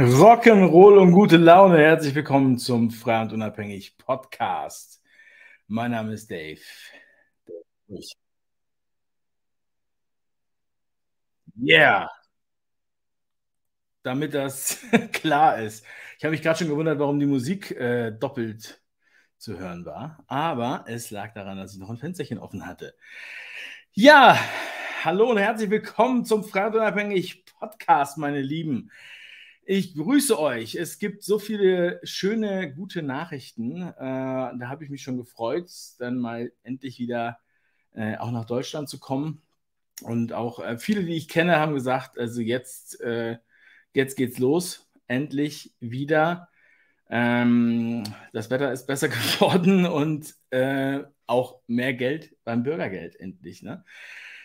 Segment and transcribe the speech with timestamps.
[0.00, 1.76] Rock'n'Roll und gute Laune.
[1.76, 5.02] Herzlich willkommen zum Frei und Unabhängig Podcast.
[5.66, 6.58] Mein Name ist Dave.
[11.60, 12.08] Yeah.
[14.02, 14.78] Damit das
[15.12, 15.84] klar ist.
[16.16, 18.80] Ich habe mich gerade schon gewundert, warum die Musik äh, doppelt
[19.36, 20.24] zu hören war.
[20.28, 22.94] Aber es lag daran, dass ich noch ein Fensterchen offen hatte.
[23.92, 24.38] Ja,
[25.04, 28.90] hallo und herzlich willkommen zum Frei und Unabhängig Podcast, meine Lieben.
[29.72, 30.74] Ich grüße euch.
[30.74, 33.80] Es gibt so viele schöne, gute Nachrichten.
[33.80, 37.38] Äh, da habe ich mich schon gefreut, dann mal endlich wieder
[37.94, 39.42] äh, auch nach Deutschland zu kommen.
[40.02, 43.38] Und auch äh, viele, die ich kenne, haben gesagt, also jetzt, äh,
[43.94, 44.90] jetzt geht's los.
[45.06, 46.48] Endlich wieder.
[47.08, 53.62] Ähm, das Wetter ist besser geworden und äh, auch mehr Geld beim Bürgergeld endlich.
[53.62, 53.84] Ne?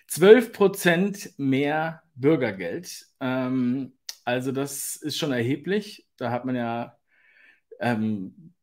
[0.06, 3.08] 12 Prozent mehr Bürgergeld.
[3.20, 3.94] Ähm,
[4.26, 6.08] also das ist schon erheblich.
[6.18, 6.98] Da hat man ja
[7.80, 8.54] ähm,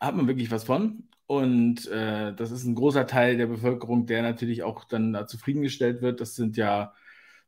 [0.00, 1.08] hat man wirklich was von.
[1.26, 6.02] Und äh, das ist ein großer Teil der Bevölkerung, der natürlich auch dann da zufriedengestellt
[6.02, 6.20] wird.
[6.20, 6.94] Das sind ja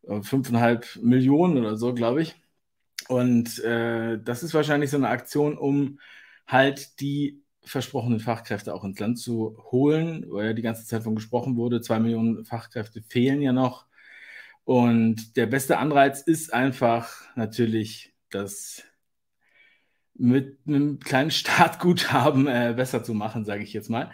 [0.02, 2.36] äh, fünfeinhalb Millionen oder so, glaube ich.
[3.08, 6.00] Und äh, das ist wahrscheinlich so eine Aktion, um
[6.46, 11.14] halt die versprochenen Fachkräfte auch ins Land zu holen, weil ja die ganze Zeit von
[11.14, 11.80] gesprochen wurde.
[11.80, 13.87] Zwei Millionen Fachkräfte fehlen ja noch.
[14.68, 18.84] Und der beste Anreiz ist einfach natürlich, das
[20.12, 24.10] mit einem kleinen Startguthaben äh, besser zu machen, sage ich jetzt mal.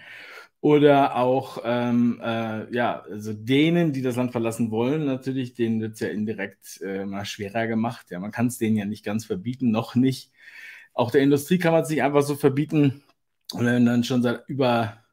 [0.61, 5.95] Oder auch, ähm, äh, ja, also denen, die das Land verlassen wollen, natürlich, denen wird
[5.95, 8.13] es ja indirekt äh, mal schwerer gemacht.
[8.13, 10.31] Ja, man kann es denen ja nicht ganz verbieten, noch nicht.
[10.93, 13.03] Auch der Industrie kann man es nicht einfach so verbieten.
[13.53, 15.04] Und wenn dann schon seit über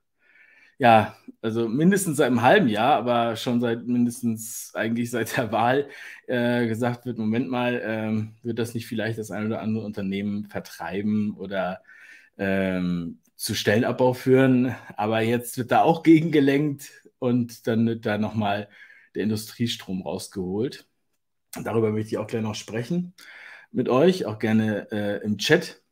[0.82, 5.90] ja, also mindestens seit einem halben Jahr, aber schon seit mindestens eigentlich seit der Wahl
[6.28, 10.46] äh, gesagt wird, Moment mal, ähm, wird das nicht vielleicht das ein oder andere Unternehmen
[10.48, 11.84] vertreiben oder
[12.38, 14.76] ähm, zu Stellenabbau führen?
[14.98, 18.68] Aber jetzt wird da auch gegengelenkt und dann wird da nochmal
[19.14, 20.88] der Industriestrom rausgeholt.
[21.64, 23.14] Darüber möchte ich auch gleich noch sprechen
[23.72, 25.84] mit euch, auch gerne äh, im Chat.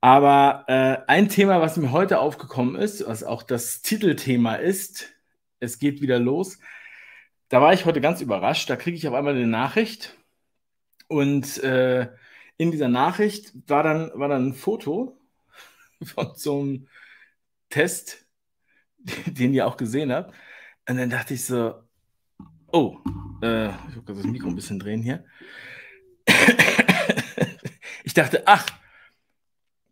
[0.00, 5.12] Aber äh, ein Thema, was mir heute aufgekommen ist, was auch das Titelthema ist,
[5.60, 6.58] es geht wieder los.
[7.48, 8.70] Da war ich heute ganz überrascht.
[8.70, 10.16] Da kriege ich auf einmal eine Nachricht.
[11.08, 12.08] Und äh,
[12.58, 15.18] in dieser Nachricht war dann, war dann ein Foto
[16.02, 16.88] von so einem
[17.70, 18.26] Test,
[19.26, 20.32] den ihr auch gesehen habt.
[20.88, 21.74] Und dann dachte ich so,
[22.68, 22.98] oh,
[23.42, 25.24] äh, ich muss das Mikro ein bisschen drehen hier.
[28.04, 28.66] ich dachte, ach,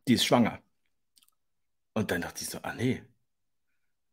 [0.09, 0.61] die ist schwanger.
[1.95, 3.03] Und dann dachte ich so, ah nee,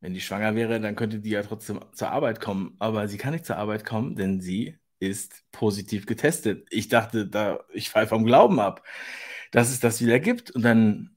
[0.04, 2.76] wenn die schwanger wäre, dann könnte die ja trotzdem zur Arbeit kommen.
[2.80, 6.68] Aber sie kann nicht zur Arbeit kommen, denn sie ist positiv getestet.
[6.72, 8.84] Ich dachte, da, ich falle vom Glauben ab,
[9.52, 10.52] dass es das wieder gibt.
[10.52, 11.16] Und dann,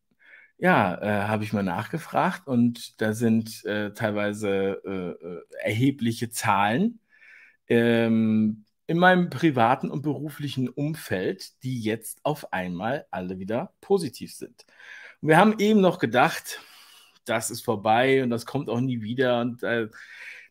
[0.59, 7.01] ja, äh, habe ich mal nachgefragt und da sind äh, teilweise äh, äh erhebliche Zahlen.
[7.69, 14.65] Ähm, in meinem privaten und beruflichen Umfeld, die jetzt auf einmal alle wieder positiv sind.
[15.21, 16.61] Und wir haben eben noch gedacht,
[17.25, 19.89] das ist vorbei und das kommt auch nie wieder und äh,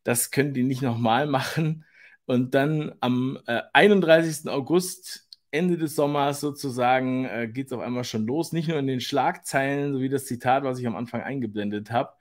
[0.04, 1.86] das können die nicht nochmal machen.
[2.26, 4.50] Und dann am äh, 31.
[4.50, 8.52] August, Ende des Sommers sozusagen, äh, geht es auf einmal schon los.
[8.52, 12.12] Nicht nur in den Schlagzeilen, so wie das Zitat, was ich am Anfang eingeblendet habe.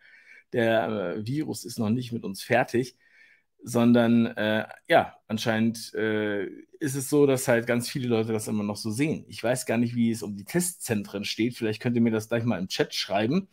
[0.52, 2.96] Der äh, Virus ist noch nicht mit uns fertig
[3.64, 6.44] sondern äh, ja, anscheinend äh,
[6.80, 9.24] ist es so, dass halt ganz viele Leute das immer noch so sehen.
[9.28, 11.56] Ich weiß gar nicht, wie es um die Testzentren steht.
[11.56, 13.48] Vielleicht könnt ihr mir das gleich mal im Chat schreiben.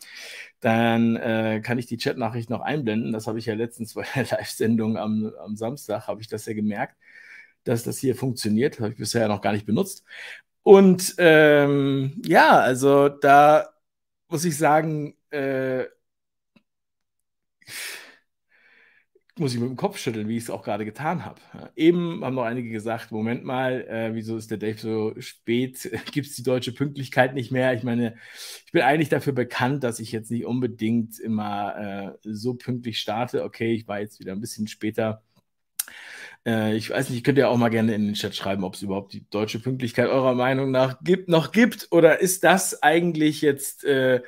[0.59, 3.13] Dann äh, kann ich die Chatnachricht noch einblenden.
[3.13, 6.53] Das habe ich ja letztens bei der Live-Sendung am, am Samstag, habe ich das ja
[6.53, 6.97] gemerkt,
[7.63, 8.79] dass das hier funktioniert.
[8.81, 10.03] Habe ich bisher noch gar nicht benutzt.
[10.63, 13.69] Und ähm, ja, also da
[14.27, 15.85] muss ich sagen, äh,
[19.41, 21.41] muss ich mit dem Kopf schütteln, wie ich es auch gerade getan habe.
[21.75, 25.91] Eben haben noch einige gesagt, Moment mal, äh, wieso ist der Dave so spät?
[26.11, 27.73] Gibt es die deutsche Pünktlichkeit nicht mehr?
[27.73, 28.15] Ich meine,
[28.65, 33.43] ich bin eigentlich dafür bekannt, dass ich jetzt nicht unbedingt immer äh, so pünktlich starte.
[33.43, 35.23] Okay, ich war jetzt wieder ein bisschen später.
[36.45, 38.83] Äh, ich weiß nicht, könnt ihr auch mal gerne in den Chat schreiben, ob es
[38.83, 43.83] überhaupt die deutsche Pünktlichkeit eurer Meinung nach gibt, noch gibt oder ist das eigentlich jetzt
[43.85, 44.21] äh,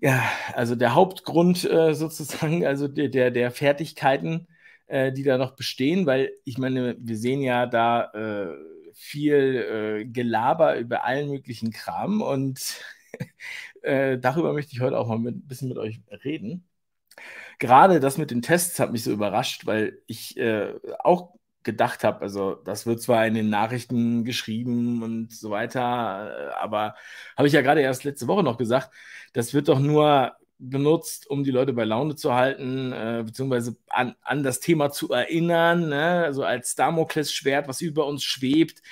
[0.00, 0.22] ja,
[0.54, 4.48] also der Hauptgrund äh, sozusagen, also der, der, der Fertigkeiten,
[4.86, 8.56] äh, die da noch bestehen, weil ich meine, wir sehen ja da äh,
[8.94, 12.82] viel äh, Gelaber über allen möglichen Kram und
[13.82, 16.66] äh, darüber möchte ich heute auch mal mit, ein bisschen mit euch reden.
[17.58, 22.22] Gerade das mit den Tests hat mich so überrascht, weil ich äh, auch gedacht habe.
[22.22, 26.94] Also das wird zwar in den Nachrichten geschrieben und so weiter, äh, aber
[27.36, 28.90] habe ich ja gerade erst letzte Woche noch gesagt,
[29.32, 34.14] das wird doch nur benutzt, um die Leute bei Laune zu halten, äh, beziehungsweise an,
[34.22, 36.24] an das Thema zu erinnern, ne?
[36.24, 38.82] also als Damoklesschwert, was über uns schwebt,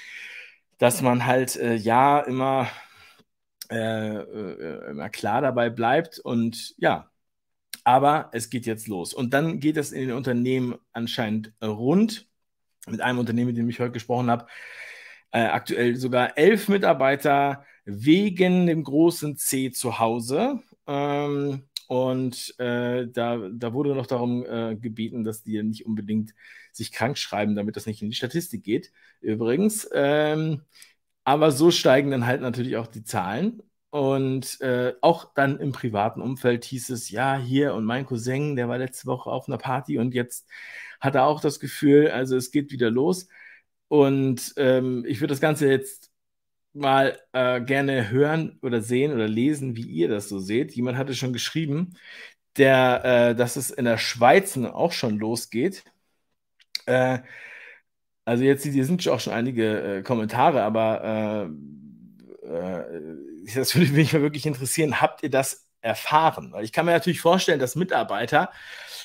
[0.78, 2.68] dass man halt äh, ja immer,
[3.70, 7.10] äh, äh immer klar dabei bleibt und ja,
[7.84, 9.14] aber es geht jetzt los.
[9.14, 12.27] Und dann geht es in den Unternehmen anscheinend rund
[12.86, 14.46] mit einem Unternehmen, mit dem ich heute gesprochen habe,
[15.30, 20.60] äh, aktuell sogar elf Mitarbeiter wegen dem großen C zu Hause.
[20.86, 26.34] Ähm, und äh, da, da wurde noch darum äh, gebeten, dass die nicht unbedingt
[26.72, 28.92] sich krank schreiben, damit das nicht in die Statistik geht.
[29.20, 29.88] Übrigens.
[29.92, 30.62] Ähm,
[31.24, 33.62] aber so steigen dann halt natürlich auch die Zahlen.
[33.90, 38.68] Und äh, auch dann im privaten Umfeld hieß es, ja, hier und mein Cousin, der
[38.68, 40.46] war letzte Woche auf einer Party und jetzt
[41.00, 43.28] hat er auch das Gefühl, also es geht wieder los.
[43.88, 46.10] Und ähm, ich würde das Ganze jetzt
[46.74, 50.72] mal äh, gerne hören oder sehen oder lesen, wie ihr das so seht.
[50.74, 51.96] Jemand hatte schon geschrieben,
[52.56, 55.84] der, äh, dass es in der Schweiz auch schon losgeht.
[56.86, 57.20] Äh,
[58.24, 61.48] also jetzt hier sind auch schon einige äh, Kommentare, aber
[62.44, 62.88] äh,
[63.54, 65.00] das würde mich wirklich interessieren.
[65.00, 66.52] Habt ihr das erfahren?
[66.52, 68.50] Weil ich kann mir natürlich vorstellen, dass Mitarbeiter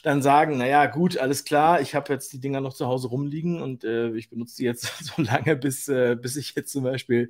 [0.03, 3.61] dann sagen, naja, gut, alles klar, ich habe jetzt die Dinger noch zu Hause rumliegen
[3.61, 7.29] und äh, ich benutze die jetzt so lange, bis, äh, bis ich jetzt zum Beispiel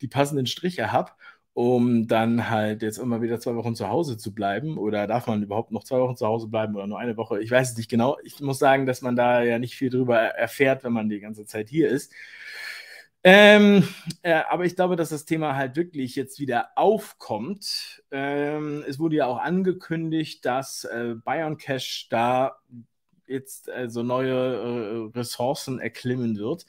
[0.00, 1.12] die passenden Striche habe,
[1.52, 4.78] um dann halt jetzt immer wieder zwei Wochen zu Hause zu bleiben.
[4.78, 7.40] Oder darf man überhaupt noch zwei Wochen zu Hause bleiben oder nur eine Woche?
[7.42, 8.18] Ich weiß es nicht genau.
[8.24, 11.46] Ich muss sagen, dass man da ja nicht viel drüber erfährt, wenn man die ganze
[11.46, 12.12] Zeit hier ist.
[13.28, 13.82] Ähm,
[14.22, 18.04] äh, aber ich glaube, dass das Thema halt wirklich jetzt wieder aufkommt.
[18.12, 22.56] Ähm, es wurde ja auch angekündigt, dass äh, Bayern Cash da
[23.26, 26.66] jetzt also neue äh, Ressourcen erklimmen wird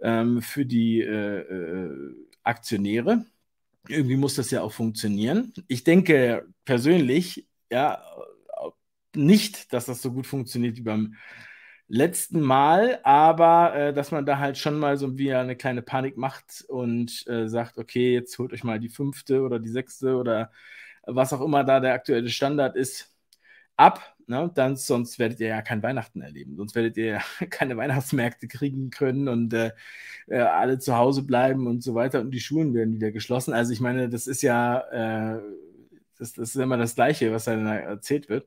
[0.00, 3.26] ähm, für die äh, äh, Aktionäre.
[3.88, 5.52] Irgendwie muss das ja auch funktionieren.
[5.66, 8.00] Ich denke persönlich, ja,
[9.16, 11.16] nicht, dass das so gut funktioniert wie beim
[11.88, 16.16] letzten Mal, aber äh, dass man da halt schon mal so wie eine kleine Panik
[16.16, 20.50] macht und äh, sagt, okay, jetzt holt euch mal die fünfte oder die sechste oder
[21.06, 23.14] was auch immer da der aktuelle Standard ist,
[23.76, 24.16] ab.
[24.26, 24.50] Ne?
[24.54, 26.56] Dann, sonst werdet ihr ja kein Weihnachten erleben.
[26.56, 27.20] Sonst werdet ihr ja
[27.50, 29.72] keine Weihnachtsmärkte kriegen können und äh,
[30.28, 33.52] äh, alle zu Hause bleiben und so weiter und die Schulen werden wieder geschlossen.
[33.54, 34.78] Also ich meine, das ist ja,
[35.36, 35.40] äh,
[36.18, 38.46] das, das ist immer das Gleiche, was da erzählt wird.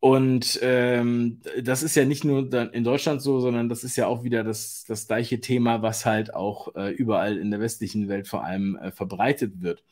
[0.00, 4.24] Und ähm, das ist ja nicht nur in Deutschland so, sondern das ist ja auch
[4.24, 8.42] wieder das, das gleiche Thema, was halt auch äh, überall in der westlichen Welt vor
[8.44, 9.84] allem äh, verbreitet wird.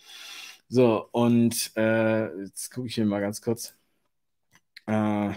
[0.68, 3.74] So, und äh, jetzt gucke ich hier mal ganz kurz.
[4.86, 5.32] Äh,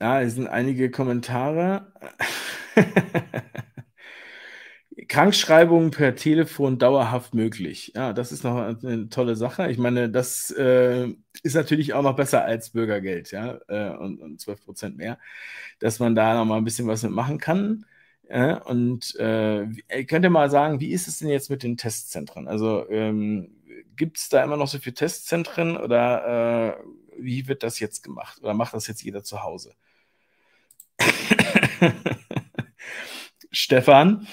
[0.00, 1.92] ja, hier sind einige Kommentare.
[5.08, 7.92] Krankschreibungen per Telefon dauerhaft möglich.
[7.96, 9.70] Ja, das ist noch eine tolle Sache.
[9.70, 11.08] Ich meine, das äh,
[11.42, 15.18] ist natürlich auch noch besser als Bürgergeld, ja, äh, und, und 12 Prozent mehr,
[15.80, 17.86] dass man da noch mal ein bisschen was mitmachen kann.
[18.28, 19.66] Ja, und äh,
[20.06, 22.48] könnt ihr mal sagen, wie ist es denn jetzt mit den Testzentren?
[22.48, 23.50] Also ähm,
[23.96, 26.84] gibt es da immer noch so viele Testzentren oder äh,
[27.18, 28.40] wie wird das jetzt gemacht?
[28.42, 29.74] Oder macht das jetzt jeder zu Hause?
[33.50, 34.26] Stefan?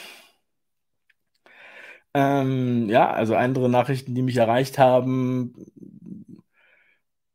[2.14, 5.54] Ähm, ja, also andere Nachrichten, die mich erreicht haben.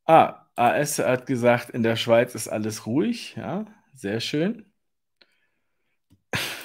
[0.05, 3.35] Ah, AS hat gesagt, in der Schweiz ist alles ruhig.
[3.37, 4.65] Ja, sehr schön.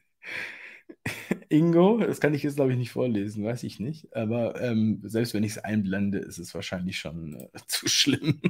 [1.49, 4.15] Ingo, das kann ich jetzt, glaube ich, nicht vorlesen, weiß ich nicht.
[4.15, 8.41] Aber ähm, selbst wenn ich es einblende, ist es wahrscheinlich schon äh, zu schlimm.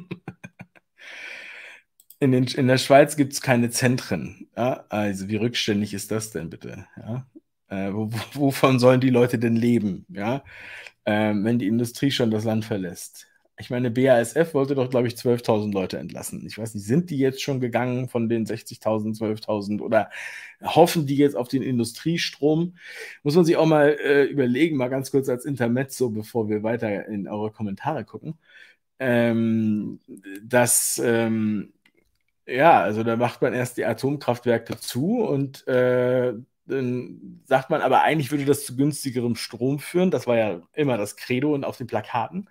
[2.20, 4.48] in, den, in der Schweiz gibt es keine Zentren.
[4.56, 4.86] Ja?
[4.90, 6.86] Also, wie rückständig ist das denn bitte?
[6.98, 7.26] Ja?
[7.74, 10.44] Äh, wovon sollen die Leute denn leben, ja?
[11.06, 13.28] Ähm, wenn die Industrie schon das Land verlässt?
[13.60, 16.46] Ich meine, BASF wollte doch, glaube ich, 12.000 Leute entlassen.
[16.46, 20.10] Ich weiß nicht, sind die jetzt schon gegangen von den 60.000, 12.000 oder
[20.64, 22.76] hoffen die jetzt auf den Industriestrom?
[23.24, 27.06] Muss man sich auch mal äh, überlegen, mal ganz kurz als Intermezzo, bevor wir weiter
[27.08, 28.36] in eure Kommentare gucken.
[29.00, 30.00] Ähm,
[30.44, 31.74] dass, ähm,
[32.48, 36.34] ja, also da macht man erst die Atomkraftwerke zu und äh,
[36.66, 40.12] dann sagt man aber, eigentlich würde das zu günstigerem Strom führen.
[40.12, 42.50] Das war ja immer das Credo und auf den Plakaten.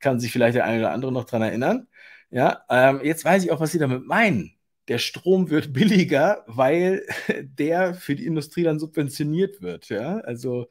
[0.00, 1.88] Kann sich vielleicht der eine oder andere noch dran erinnern.
[2.30, 4.54] Ja, ähm, jetzt weiß ich auch, was Sie damit meinen.
[4.88, 7.04] Der Strom wird billiger, weil
[7.42, 9.88] der für die Industrie dann subventioniert wird.
[9.88, 10.68] Ja, also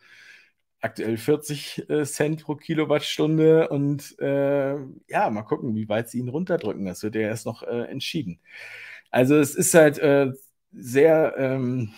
[0.82, 4.76] aktuell 40 äh, Cent pro Kilowattstunde und äh,
[5.08, 6.86] ja, mal gucken, wie weit sie ihn runterdrücken.
[6.86, 8.40] Das wird ja erst noch äh, entschieden.
[9.12, 10.32] Also es ist halt äh,
[10.72, 11.94] sehr ähm,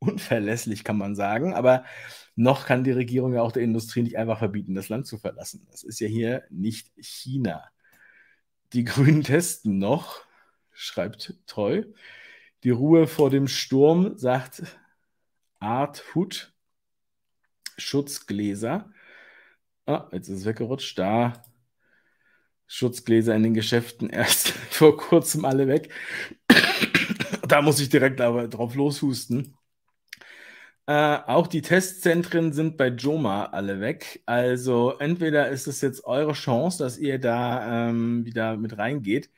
[0.00, 1.84] unverlässlich, kann man sagen, aber
[2.34, 5.66] noch kann die Regierung ja auch der Industrie nicht einfach verbieten, das Land zu verlassen.
[5.70, 7.70] Das ist ja hier nicht China.
[8.72, 10.24] Die Grünen testen noch,
[10.72, 11.84] schreibt Treu.
[12.64, 14.62] Die Ruhe vor dem Sturm, sagt
[15.60, 16.52] Art Hut.
[17.76, 18.90] Schutzgläser.
[19.86, 20.98] Ah, jetzt ist es weggerutscht.
[20.98, 21.42] Da.
[22.66, 25.92] Schutzgläser in den Geschäften erst vor kurzem alle weg.
[27.48, 29.56] da muss ich direkt aber drauf loshusten.
[30.90, 34.24] Äh, auch die Testzentren sind bei Joma alle weg.
[34.26, 39.30] Also entweder ist es jetzt eure Chance, dass ihr da ähm, wieder mit reingeht.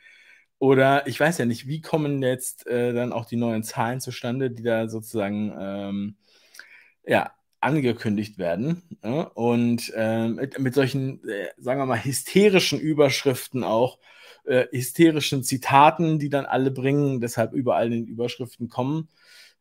[0.59, 4.51] Oder ich weiß ja nicht, wie kommen jetzt äh, dann auch die neuen Zahlen zustande,
[4.51, 6.17] die da sozusagen ähm,
[7.07, 8.83] ja, angekündigt werden.
[9.05, 9.23] Ja?
[9.35, 13.99] Und äh, mit, mit, solchen, äh, sagen wir mal, hysterischen Überschriften auch,
[14.47, 19.09] äh, hysterischen Zitaten, die dann alle bringen, deshalb überall in den Überschriften kommen.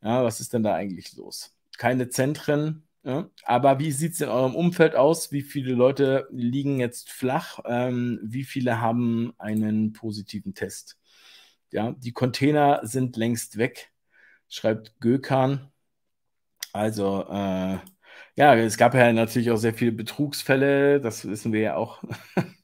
[0.01, 1.53] Ja, was ist denn da eigentlich los?
[1.81, 2.83] Keine Zentren.
[3.01, 3.27] Ja?
[3.43, 5.31] Aber wie sieht es in eurem Umfeld aus?
[5.31, 7.59] Wie viele Leute liegen jetzt flach?
[7.65, 10.99] Ähm, wie viele haben einen positiven Test?
[11.71, 13.91] Ja, die Container sind längst weg,
[14.47, 15.71] schreibt Gökan.
[16.71, 17.79] Also, äh,
[18.35, 22.03] ja, es gab ja natürlich auch sehr viele Betrugsfälle, das wissen wir ja auch.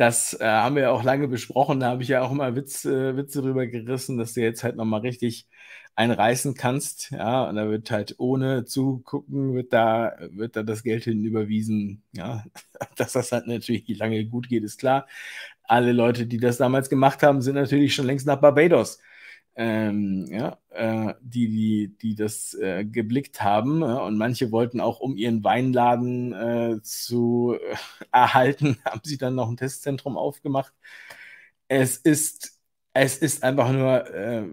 [0.00, 1.80] Das äh, haben wir ja auch lange besprochen.
[1.80, 4.76] Da habe ich ja auch immer Witz, äh, Witze drüber gerissen, dass du jetzt halt
[4.76, 5.46] nochmal richtig
[5.94, 7.10] einreißen kannst.
[7.10, 12.02] Ja, und da wird halt ohne zugucken, wird da, wird da das Geld hin überwiesen.
[12.12, 12.44] Ja,
[12.96, 15.06] dass das halt natürlich lange gut geht, ist klar.
[15.64, 19.00] Alle Leute, die das damals gemacht haben, sind natürlich schon längst nach Barbados.
[19.56, 23.82] Ähm, ja, äh, die, die, die das äh, geblickt haben.
[23.82, 27.76] Ja, und manche wollten auch, um ihren Weinladen äh, zu äh,
[28.12, 30.72] erhalten, haben sie dann noch ein Testzentrum aufgemacht.
[31.68, 32.58] Es ist,
[32.92, 34.44] es ist einfach nur äh,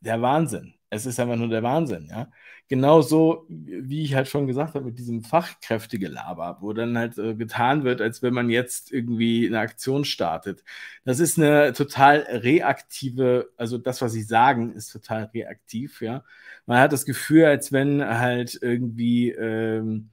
[0.00, 0.74] der Wahnsinn.
[0.90, 2.30] Es ist einfach nur der Wahnsinn, ja.
[2.70, 7.82] Genauso, wie ich halt schon gesagt habe, mit diesem Fachkräftegelaber, wo dann halt äh, getan
[7.82, 10.62] wird, als wenn man jetzt irgendwie eine Aktion startet.
[11.04, 16.22] Das ist eine total reaktive, also das, was sie sagen, ist total reaktiv, ja.
[16.64, 20.10] Man hat das Gefühl, als wenn halt irgendwie ähm,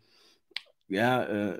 [0.87, 1.57] ja, äh,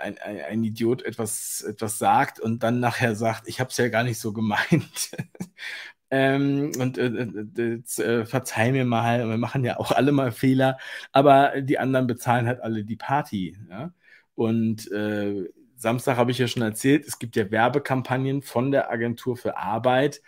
[0.00, 3.88] ein, ein, ein, Idiot etwas, etwas sagt und dann nachher sagt, ich habe es ja
[3.88, 5.10] gar nicht so gemeint.
[6.16, 10.78] Ähm, und äh, äh, äh, verzeih mir mal, wir machen ja auch alle mal Fehler,
[11.10, 13.56] aber die anderen bezahlen halt alle die Party.
[13.68, 13.92] Ja?
[14.36, 19.36] Und äh, Samstag habe ich ja schon erzählt, es gibt ja Werbekampagnen von der Agentur
[19.36, 20.22] für Arbeit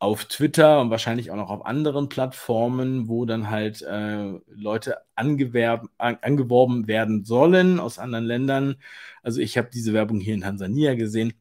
[0.00, 5.88] auf Twitter und wahrscheinlich auch noch auf anderen Plattformen, wo dann halt äh, Leute angewerben,
[5.98, 8.76] an, angeworben werden sollen aus anderen Ländern.
[9.22, 11.34] Also ich habe diese Werbung hier in Tansania gesehen.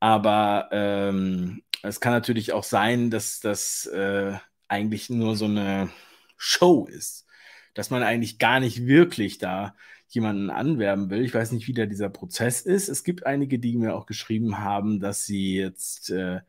[0.00, 4.34] Aber ähm, es kann natürlich auch sein, dass das äh,
[4.68, 5.90] eigentlich nur so eine
[6.36, 7.26] Show ist.
[7.74, 9.74] Dass man eigentlich gar nicht wirklich da
[10.08, 11.24] jemanden anwerben will.
[11.24, 12.88] Ich weiß nicht, wie da dieser Prozess ist.
[12.88, 16.40] Es gibt einige, die mir auch geschrieben haben, dass sie jetzt äh,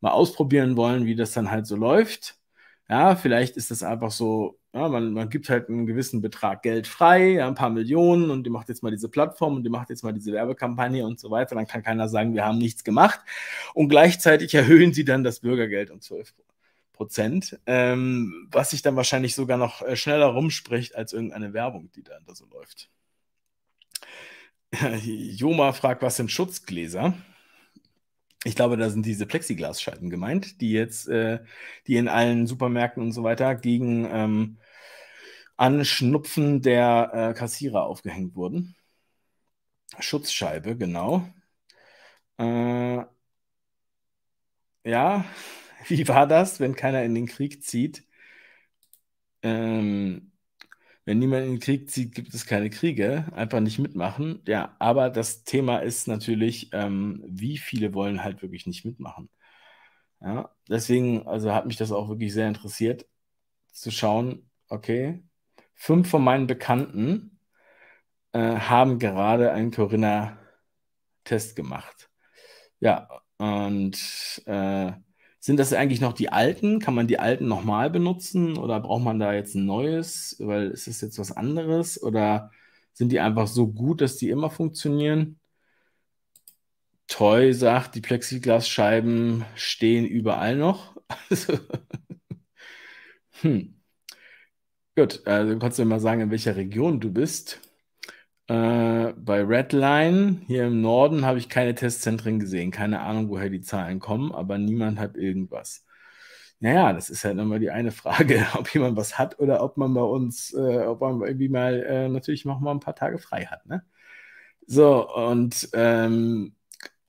[0.00, 2.38] mal ausprobieren wollen, wie das dann halt so läuft.
[2.88, 6.86] Ja, vielleicht ist das einfach so, ja, man, man gibt halt einen gewissen Betrag Geld
[6.86, 9.90] frei, ja, ein paar Millionen und die macht jetzt mal diese Plattform und die macht
[9.90, 11.54] jetzt mal diese Werbekampagne und so weiter.
[11.54, 13.20] Dann kann keiner sagen, wir haben nichts gemacht.
[13.74, 16.32] Und gleichzeitig erhöhen sie dann das Bürgergeld um 12
[16.92, 22.02] Prozent, ähm, was sich dann wahrscheinlich sogar noch äh, schneller rumspricht als irgendeine Werbung, die
[22.02, 22.90] dann da so läuft.
[25.02, 27.14] Joma fragt, was sind Schutzgläser?
[28.44, 31.40] Ich glaube, da sind diese Plexiglasscheiben gemeint, die jetzt, äh,
[31.86, 34.58] die in allen Supermärkten und so weiter gegen ähm,
[35.56, 38.76] Anschnupfen der äh, Kassierer aufgehängt wurden.
[40.00, 41.26] Schutzscheibe, genau.
[42.38, 43.04] Äh,
[44.84, 45.24] ja,
[45.88, 48.04] wie war das, wenn keiner in den Krieg zieht?
[49.42, 50.32] Ähm,
[51.06, 53.26] wenn niemand in den Krieg zieht, gibt es keine Kriege.
[53.34, 54.42] Einfach nicht mitmachen.
[54.48, 59.30] Ja, aber das Thema ist natürlich, ähm, wie viele wollen halt wirklich nicht mitmachen.
[60.20, 63.06] Ja, deswegen, also hat mich das auch wirklich sehr interessiert,
[63.72, 65.22] zu schauen, okay,
[65.82, 67.40] fünf von meinen Bekannten
[68.32, 72.08] äh, haben gerade einen Corinna-Test gemacht.
[72.80, 73.08] Ja,
[73.38, 73.96] und
[74.46, 74.92] äh,
[75.40, 76.78] sind das eigentlich noch die alten?
[76.78, 80.36] Kann man die alten nochmal benutzen oder braucht man da jetzt ein neues?
[80.38, 82.52] Weil ist das jetzt was anderes oder
[82.92, 85.40] sind die einfach so gut, dass die immer funktionieren?
[87.08, 90.96] Toy sagt, die Plexiglasscheiben stehen überall noch.
[93.42, 93.71] hm.
[94.96, 97.60] Gut, also kannst du mal sagen, in welcher Region du bist.
[98.48, 102.70] Äh, bei Redline hier im Norden habe ich keine Testzentren gesehen.
[102.70, 105.86] Keine Ahnung, woher die Zahlen kommen, aber niemand hat irgendwas.
[106.60, 109.94] Naja, das ist halt immer die eine Frage, ob jemand was hat oder ob man
[109.94, 113.46] bei uns, äh, ob man irgendwie mal äh, natürlich noch mal ein paar Tage frei
[113.46, 113.66] hat.
[113.66, 113.84] Ne?
[114.66, 116.54] So, und ähm,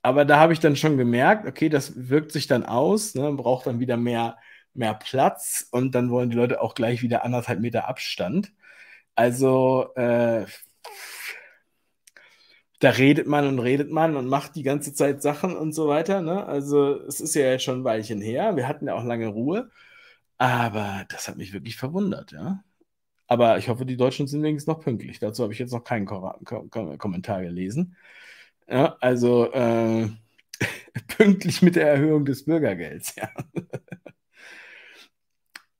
[0.02, 3.66] aber da habe ich dann schon gemerkt, okay, das wirkt sich dann aus, ne, braucht
[3.66, 4.38] dann wieder mehr,
[4.74, 8.52] mehr Platz und dann wollen die Leute auch gleich wieder anderthalb Meter Abstand.
[9.14, 10.46] Also äh,
[12.80, 16.20] da redet man und redet man und macht die ganze Zeit Sachen und so weiter.
[16.22, 16.44] Ne?
[16.46, 18.56] Also es ist ja jetzt schon ein Weilchen her.
[18.56, 19.70] Wir hatten ja auch lange Ruhe.
[20.38, 22.62] Aber das hat mich wirklich verwundert, ja.
[23.26, 25.18] Aber ich hoffe, die Deutschen sind wenigstens noch pünktlich.
[25.18, 27.96] Dazu habe ich jetzt noch keinen Ko Ko Kommentar gelesen.
[28.68, 30.08] Ja, also äh,
[31.08, 33.30] pünktlich mit der Erhöhung des Bürgergelds, ja.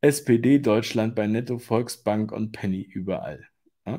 [0.04, 3.46] SPD Deutschland bei Netto, Volksbank und Penny überall.
[3.86, 3.98] Ja,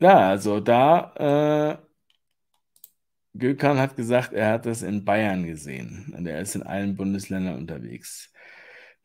[0.00, 1.84] ja also da, äh,
[3.36, 6.14] Gökhan hat gesagt, er hat das in Bayern gesehen.
[6.16, 8.30] Und er ist in allen Bundesländern unterwegs.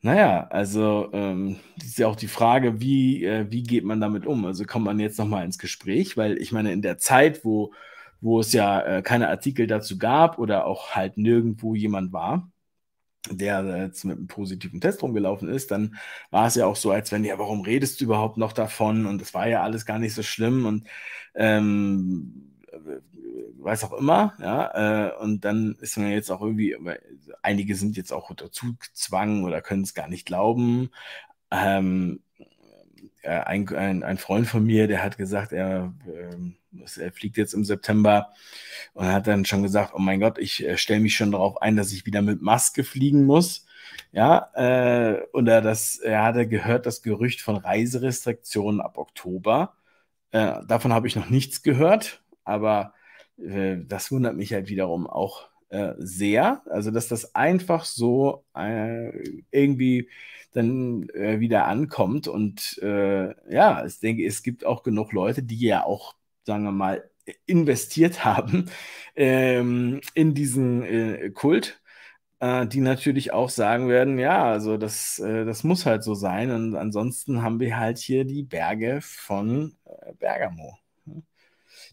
[0.02, 4.46] Naja, also ähm, ist ja auch die Frage, wie, äh, wie geht man damit um?
[4.46, 7.72] Also kommt man jetzt nochmal ins Gespräch, weil ich meine, in der Zeit, wo,
[8.20, 12.50] wo es ja äh, keine Artikel dazu gab oder auch halt nirgendwo jemand war,
[13.30, 15.96] der jetzt mit einem positiven Test rumgelaufen ist, dann
[16.30, 19.06] war es ja auch so, als wenn, ja, warum redest du überhaupt noch davon?
[19.06, 20.86] Und das war ja alles gar nicht so schlimm und
[21.34, 22.50] ähm,
[23.58, 26.76] weiß auch immer, ja, äh, und dann ist man jetzt auch irgendwie,
[27.42, 30.90] einige sind jetzt auch unter Zugzwang oder können es gar nicht glauben.
[31.50, 32.29] Ähm, äh,
[33.28, 37.64] ein, ein, ein, Freund von mir, der hat gesagt, er, äh, er, fliegt jetzt im
[37.64, 38.32] September
[38.94, 41.76] und hat dann schon gesagt, oh mein Gott, ich äh, stelle mich schon darauf ein,
[41.76, 43.66] dass ich wieder mit Maske fliegen muss.
[44.12, 49.74] Ja, äh, oder das, er hatte gehört, das Gerücht von Reiserestriktionen ab Oktober.
[50.32, 52.94] Äh, davon habe ich noch nichts gehört, aber
[53.38, 56.62] äh, das wundert mich halt wiederum auch äh, sehr.
[56.66, 59.10] Also, dass das einfach so äh,
[59.50, 60.08] irgendwie
[60.52, 62.28] dann äh, wieder ankommt.
[62.28, 66.72] Und äh, ja, ich denke, es gibt auch genug Leute, die ja auch, sagen wir
[66.72, 67.08] mal,
[67.46, 68.68] investiert haben
[69.16, 71.80] ähm, in diesen äh, Kult
[72.42, 76.50] die natürlich auch sagen werden, ja, also das, das muss halt so sein.
[76.50, 79.76] Und ansonsten haben wir halt hier die Berge von
[80.18, 80.78] Bergamo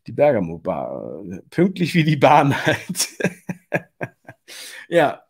[0.08, 1.24] die Bergamo Bar.
[1.50, 3.10] Pünktlich wie die Bahn halt.
[4.89, 5.22] ja.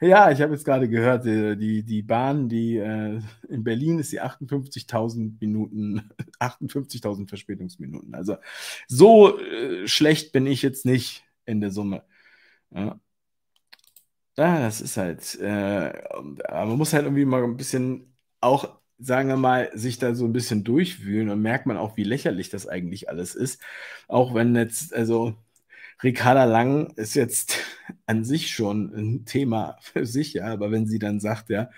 [0.00, 4.12] Ja, ich habe jetzt gerade gehört, äh, die, die Bahn, die äh, in Berlin ist
[4.12, 8.14] die 58.000 Minuten, 58.000 Verspätungsminuten.
[8.14, 8.36] Also
[8.86, 12.04] so äh, schlecht bin ich jetzt nicht in der Summe.
[12.70, 13.00] Ja.
[14.36, 15.92] Ja, das ist halt, äh,
[16.48, 20.32] man muss halt irgendwie mal ein bisschen auch sagen wir mal, sich da so ein
[20.32, 23.60] bisschen durchwühlen und merkt man auch, wie lächerlich das eigentlich alles ist.
[24.08, 25.34] Auch wenn jetzt, also
[26.02, 27.58] Ricarda Lang ist jetzt
[28.06, 31.70] an sich schon ein Thema für sich, ja, aber wenn sie dann sagt, ja,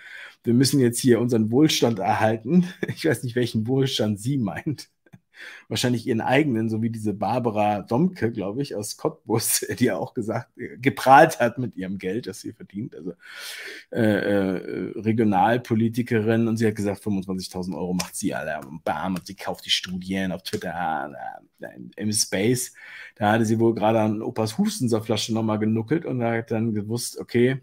[0.43, 4.89] wir müssen jetzt hier unseren Wohlstand erhalten, ich weiß nicht, welchen Wohlstand sie meint,
[5.67, 10.13] wahrscheinlich ihren eigenen, so wie diese Barbara Domke, glaube ich, aus Cottbus, die ja auch
[10.13, 12.95] gesagt, geprahlt hat mit ihrem Geld, das sie verdient.
[12.95, 13.13] Also
[13.91, 18.59] äh, äh, Regionalpolitikerin und sie hat gesagt, 25.000 Euro macht sie alle.
[18.83, 21.11] Bam, und sie kauft die Studien auf Twitter,
[21.59, 22.73] äh, im Space.
[23.15, 27.61] Da hatte sie wohl gerade an Opas Hustensaftflasche nochmal genuckelt und hat dann gewusst, okay,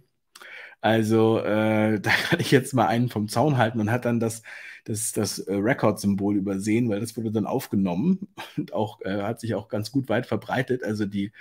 [0.80, 4.42] also äh, da kann ich jetzt mal einen vom Zaun halten und hat dann das,
[4.84, 9.54] das, das äh, Record-Symbol übersehen, weil das wurde dann aufgenommen und auch äh, hat sich
[9.54, 10.84] auch ganz gut weit verbreitet.
[10.84, 11.32] Also die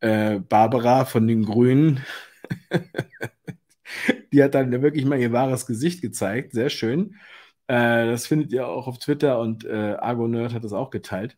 [0.00, 2.00] äh, Barbara von den Grünen,
[4.32, 6.52] die hat dann wirklich mal ihr wahres Gesicht gezeigt.
[6.52, 7.16] Sehr schön.
[7.68, 11.36] Äh, das findet ihr auch auf Twitter und äh, Argo Nerd hat das auch geteilt.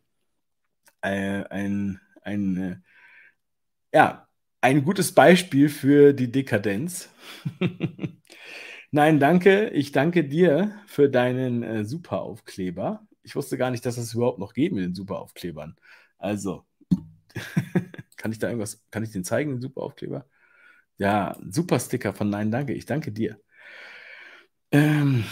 [1.01, 2.83] ein, ein
[3.93, 4.27] ja,
[4.63, 7.09] ein gutes Beispiel für die Dekadenz.
[8.91, 9.69] Nein, danke.
[9.71, 13.05] Ich danke dir für deinen äh, Superaufkleber.
[13.23, 15.75] Ich wusste gar nicht, dass es das überhaupt noch geht mit den Superaufklebern.
[16.17, 16.65] Also,
[18.17, 20.27] kann ich da irgendwas, kann ich den zeigen, den Superaufkleber?
[20.97, 22.73] Ja, super Sticker von Nein, danke.
[22.73, 23.39] Ich danke dir.
[24.71, 25.25] Ähm,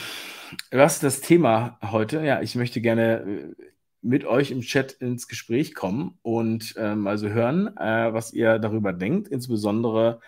[0.71, 2.23] was ist das Thema heute?
[2.25, 3.21] Ja, ich möchte gerne
[3.59, 3.65] äh,
[4.01, 8.93] mit euch im Chat ins Gespräch kommen und ähm, also hören, äh, was ihr darüber
[8.93, 10.19] denkt, insbesondere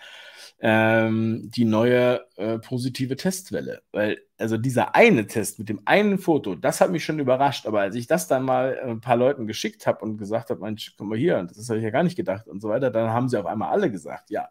[0.60, 3.82] ähm, die neue äh, positive Testwelle.
[3.92, 7.80] Weil, also dieser eine Test mit dem einen Foto, das hat mich schon überrascht, aber
[7.80, 11.08] als ich das dann mal ein paar Leuten geschickt habe und gesagt habe, Mensch, komm
[11.08, 13.38] mal hier, das habe ich ja gar nicht gedacht und so weiter, dann haben sie
[13.38, 14.48] auf einmal alle gesagt, ja.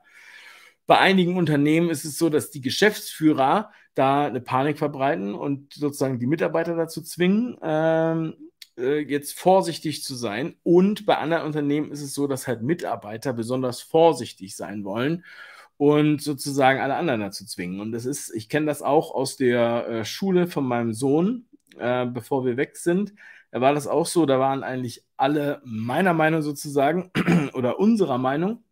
[0.86, 6.20] Bei einigen Unternehmen ist es so, dass die Geschäftsführer da eine Panik verbreiten und sozusagen
[6.20, 8.36] die Mitarbeiter dazu zwingen, ähm,
[8.78, 10.56] äh, jetzt vorsichtig zu sein.
[10.64, 15.24] Und bei anderen Unternehmen ist es so, dass halt Mitarbeiter besonders vorsichtig sein wollen
[15.78, 17.80] und sozusagen alle anderen dazu zwingen.
[17.80, 22.06] Und das ist, ich kenne das auch aus der äh, Schule von meinem Sohn, äh,
[22.06, 23.14] bevor wir weg sind.
[23.52, 27.12] Da war das auch so, da waren eigentlich alle meiner Meinung sozusagen
[27.54, 28.64] oder unserer Meinung.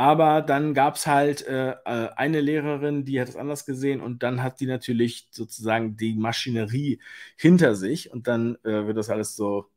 [0.00, 4.22] Aber dann gab es halt äh, äh, eine Lehrerin, die hat es anders gesehen und
[4.22, 7.02] dann hat die natürlich sozusagen die Maschinerie
[7.36, 9.70] hinter sich und dann äh, wird das alles so,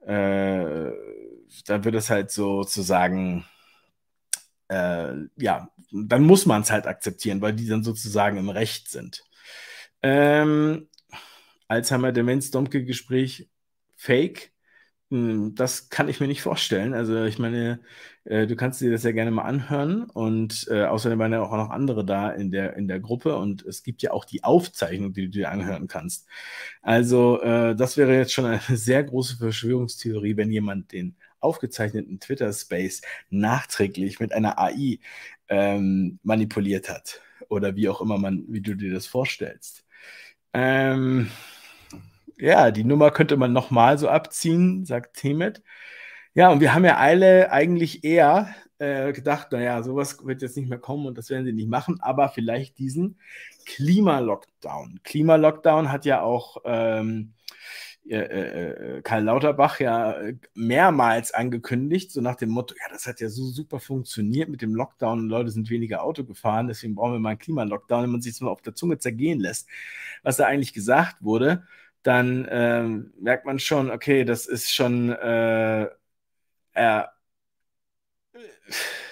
[0.00, 0.90] äh,
[1.66, 3.44] dann wird es halt sozusagen,
[4.68, 9.24] äh, ja, dann muss man es halt akzeptieren, weil die dann sozusagen im Recht sind.
[10.00, 10.88] Ähm,
[11.68, 13.50] Alzheimer-Demenz-Domke-Gespräch
[13.94, 14.52] Fake
[15.10, 16.94] das kann ich mir nicht vorstellen.
[16.94, 17.80] Also ich meine,
[18.24, 21.50] äh, du kannst dir das ja gerne mal anhören und äh, außerdem waren ja auch
[21.56, 25.12] noch andere da in der, in der Gruppe und es gibt ja auch die Aufzeichnung,
[25.12, 26.28] die du dir anhören kannst.
[26.82, 33.02] Also äh, das wäre jetzt schon eine sehr große Verschwörungstheorie, wenn jemand den aufgezeichneten Twitter-Space
[33.30, 34.98] nachträglich mit einer AI
[35.48, 39.84] ähm, manipuliert hat oder wie auch immer man, wie du dir das vorstellst.
[40.52, 41.30] Ähm,
[42.40, 45.62] ja, die Nummer könnte man nochmal so abziehen, sagt Temet.
[46.34, 50.68] Ja, und wir haben ja alle eigentlich eher äh, gedacht, naja, sowas wird jetzt nicht
[50.68, 53.18] mehr kommen und das werden sie nicht machen, aber vielleicht diesen
[53.66, 55.00] Klimalockdown.
[55.04, 57.34] Klimalockdown hat ja auch ähm,
[58.08, 60.16] äh, äh, Karl Lauterbach ja
[60.54, 64.74] mehrmals angekündigt, so nach dem Motto, ja, das hat ja so super funktioniert mit dem
[64.74, 68.22] Lockdown und Leute sind weniger Auto gefahren, deswegen brauchen wir mal einen Klimalockdown, wenn man
[68.22, 69.68] sich das mal auf der Zunge zergehen lässt,
[70.22, 71.64] was da eigentlich gesagt wurde
[72.02, 75.88] dann ähm, merkt man schon, okay, das ist schon äh,
[76.74, 77.04] äh,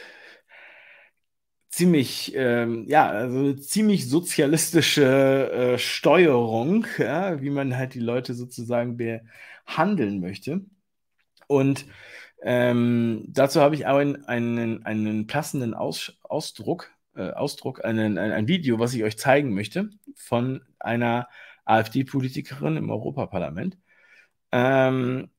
[1.71, 8.97] ziemlich, ähm, ja, also ziemlich sozialistische äh, Steuerung, ja, wie man halt die Leute sozusagen
[8.97, 10.63] behandeln möchte.
[11.47, 11.87] Und
[12.43, 18.33] ähm, dazu habe ich auch einen, einen, einen passenden Aus, Ausdruck, äh, Ausdruck, einen, ein,
[18.33, 21.29] ein Video, was ich euch zeigen möchte, von einer
[21.69, 23.79] AfD-Politikerin im Europaparlament.
[24.53, 25.31] Ähm,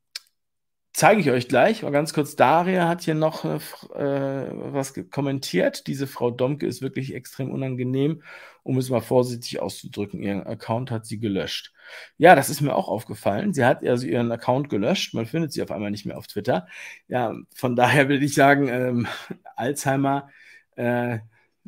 [0.93, 1.83] zeige ich euch glech.
[1.83, 5.87] Mal ganz kurz, Daria hat hier noch äh, was kommentiert.
[5.87, 8.21] Diese Frau Domke ist wirklich extrem unangenehm,
[8.63, 10.21] um es mal vorsichtig auszudrücken.
[10.21, 11.73] Ihren Account hat sie gelöscht.
[12.17, 13.53] Ja, das ist mir auch aufgefallen.
[13.53, 15.13] Sie hat also ihren Account gelöscht.
[15.13, 16.67] Man findet sie auf einmal nicht mehr auf Twitter.
[17.07, 19.07] Ja, von daher will ich sagen, ähm,
[19.55, 20.29] Alzheimer
[20.75, 21.19] äh,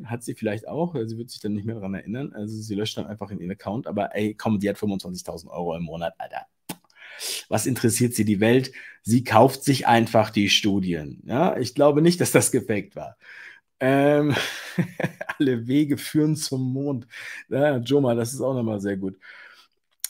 [0.04, 2.32] hat sie vielleicht auch, sie wird sich dann nicht mehr daran erinnern.
[2.32, 5.76] Also sie löscht dann einfach in ihren Account, aber ey, komm, die hat 25.000 Euro
[5.76, 6.46] im Monat, Alter.
[7.48, 8.72] Was interessiert sie die Welt?
[9.02, 11.22] Sie kauft sich einfach die Studien.
[11.24, 13.16] Ja, ich glaube nicht, dass das gefaked war.
[13.80, 14.34] Ähm,
[15.38, 17.06] alle Wege führen zum Mond.
[17.48, 19.18] Ja, Joma, das ist auch nochmal sehr gut.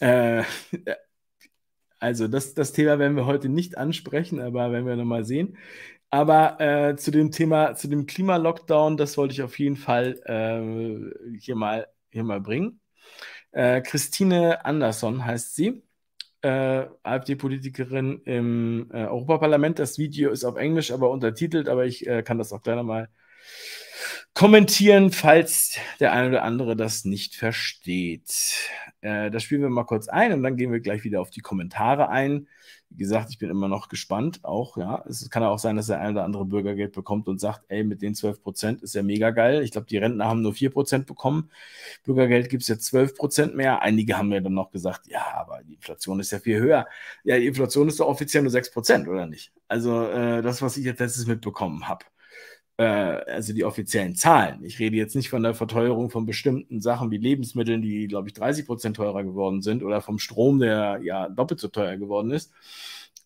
[0.00, 0.44] Äh,
[1.98, 5.56] also, das, das Thema werden wir heute nicht ansprechen, aber werden wir nochmal sehen.
[6.12, 11.38] Aber äh, zu dem Thema, zu dem Klimalockdown, das wollte ich auf jeden Fall äh,
[11.38, 12.80] hier, mal, hier mal bringen.
[13.50, 15.82] Äh, Christine Andersson heißt sie,
[16.42, 19.78] äh, AfD-Politikerin im äh, Europaparlament.
[19.78, 23.08] Das Video ist auf Englisch, aber untertitelt, aber ich äh, kann das auch gleich nochmal
[24.34, 28.54] kommentieren, falls der eine oder andere das nicht versteht.
[29.02, 32.08] das spielen wir mal kurz ein und dann gehen wir gleich wieder auf die Kommentare
[32.08, 32.48] ein.
[32.92, 34.40] Wie gesagt, ich bin immer noch gespannt.
[34.44, 35.04] Auch, ja.
[35.08, 38.02] Es kann auch sein, dass der ein oder andere Bürgergeld bekommt und sagt, ey, mit
[38.02, 39.62] den 12 Prozent ist ja mega geil.
[39.62, 41.50] Ich glaube, die Rentner haben nur 4 Prozent bekommen.
[42.04, 43.82] Bürgergeld gibt es jetzt 12 Prozent mehr.
[43.82, 46.86] Einige haben mir dann noch gesagt, ja, aber die Inflation ist ja viel höher.
[47.24, 49.52] Ja, die Inflation ist doch offiziell nur 6 Prozent, oder nicht?
[49.68, 52.04] Also, äh, das, was ich jetzt letztes mitbekommen habe
[52.76, 54.64] äh, also die offiziellen Zahlen.
[54.64, 58.34] Ich rede jetzt nicht von der Verteuerung von bestimmten Sachen wie Lebensmitteln, die, glaube ich,
[58.34, 62.52] 30 Prozent teurer geworden sind oder vom Strom, der ja doppelt so teuer geworden ist.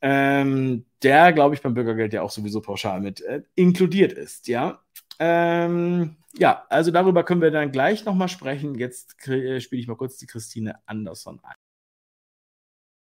[0.03, 4.83] Ähm, der, glaube ich, beim Bürgergeld ja auch sowieso pauschal mit äh, inkludiert ist, ja.
[5.19, 8.75] Ähm, ja, also darüber können wir dann gleich nochmal sprechen.
[8.75, 11.55] Jetzt äh, spiele ich mal kurz die Christine Andersson ein.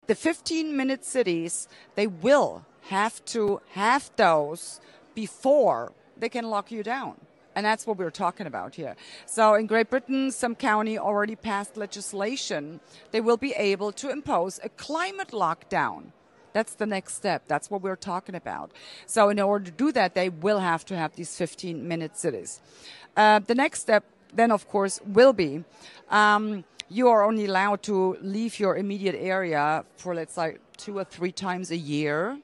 [0.08, 4.82] The 15-minute cities, they will have to have those
[5.15, 7.15] before they can lock you down.
[7.53, 8.95] And that's what we're talking about here.
[9.25, 12.79] So in Great Britain, some county already passed legislation.
[13.12, 16.13] They will be able to impose a climate lockdown.
[16.53, 17.43] That's the next step.
[17.47, 18.71] That's what we're talking about.
[19.05, 22.62] So in order to do that, they will have to have these 15 minute cities.
[23.17, 25.65] Uh, the next step then, of course, will be
[26.10, 31.03] um, you are only allowed to leave your immediate area for, let's say, two or
[31.03, 32.38] three times a year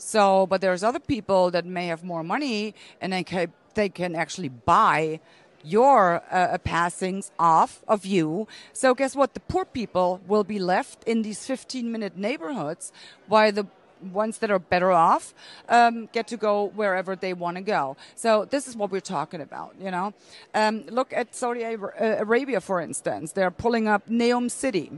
[0.00, 4.16] so, but there's other people that may have more money and they can, they can
[4.16, 5.20] actually buy
[5.62, 8.48] your uh, passings off of you.
[8.72, 9.34] So guess what?
[9.34, 12.92] The poor people will be left in these 15 minute neighborhoods
[13.28, 13.66] while the
[14.02, 15.34] ones that are better off
[15.68, 17.96] um, get to go wherever they want to go.
[18.14, 19.74] So this is what we're talking about.
[19.80, 20.14] You know,
[20.54, 23.32] um, look at Saudi uh, Arabia, for instance.
[23.32, 24.90] They're pulling up Neom City.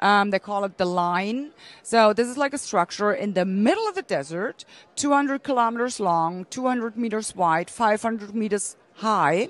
[0.00, 1.52] Um, they call it the Line.
[1.82, 4.64] So this is like a structure in the middle of the desert,
[4.96, 9.48] 200 kilometers long, 200 meters wide, 500 meters high,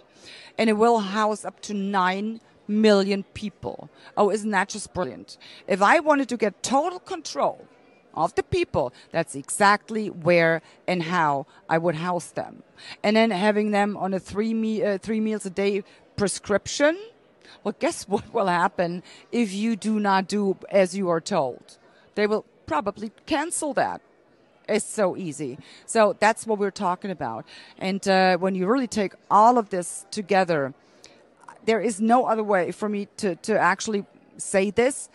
[0.57, 3.89] and it will house up to nine million people.
[4.17, 5.39] Oh, isn't that just brilliant?
[5.67, 7.67] If I wanted to get total control
[8.25, 12.63] of the people, that's exactly where and how I would house them.
[13.03, 15.85] And then having them on a three, me- uh, three meals a day
[16.17, 16.99] prescription.
[17.65, 19.03] Well, guess what will happen
[19.33, 21.79] if you do not do as you are told?
[22.15, 24.01] They will probably cancel that.
[24.69, 25.59] It's so easy.
[25.87, 27.47] So that's what we're talking about.
[27.79, 30.75] And uh, when you really take all of this together,
[31.65, 34.05] there is no other way for me to, to actually
[34.37, 35.09] say this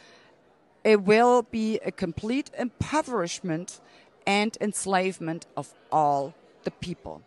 [0.84, 3.80] it will be a complete impoverishment
[4.26, 7.22] and enslavement of all the people.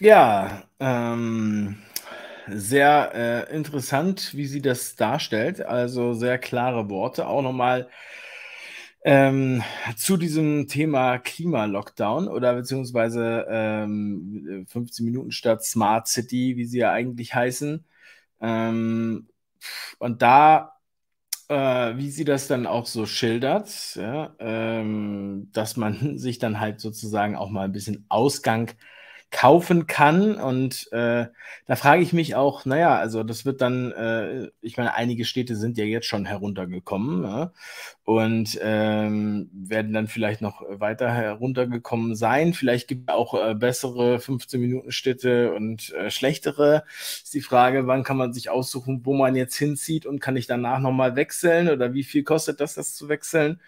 [0.00, 1.78] Ja, ähm,
[2.46, 5.60] sehr äh, interessant, wie sie das darstellt.
[5.60, 7.26] Also sehr klare Worte.
[7.26, 7.88] Auch nochmal
[9.04, 9.62] ähm,
[9.96, 16.92] zu diesem Thema Klima-Lockdown oder beziehungsweise ähm, 15 Minuten statt Smart City, wie sie ja
[16.92, 17.84] eigentlich heißen.
[18.40, 19.28] Ähm,
[19.98, 20.74] und da,
[21.48, 26.80] äh, wie sie das dann auch so schildert, ja, ähm, dass man sich dann halt
[26.80, 28.72] sozusagen auch mal ein bisschen Ausgang
[29.30, 30.36] kaufen kann.
[30.36, 31.26] Und äh,
[31.66, 35.54] da frage ich mich auch, naja, also das wird dann, äh, ich meine, einige Städte
[35.54, 37.52] sind ja jetzt schon heruntergekommen ja,
[38.04, 42.54] und ähm, werden dann vielleicht noch weiter heruntergekommen sein.
[42.54, 46.84] Vielleicht gibt es auch äh, bessere 15-Minuten-Städte und äh, schlechtere.
[46.98, 50.46] Ist die Frage, wann kann man sich aussuchen, wo man jetzt hinzieht und kann ich
[50.46, 53.60] danach nochmal wechseln oder wie viel kostet das, das zu wechseln?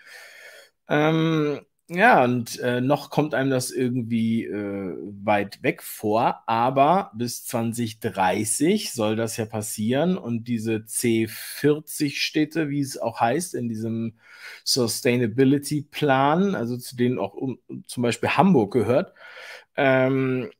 [0.88, 1.60] Ähm,
[1.92, 8.92] ja, und äh, noch kommt einem das irgendwie äh, weit weg vor, aber bis 2030
[8.92, 14.14] soll das ja passieren und diese C40-Städte, wie es auch heißt, in diesem
[14.64, 19.12] Sustainability-Plan, also zu denen auch um, zum Beispiel Hamburg gehört,
[19.76, 20.50] ähm,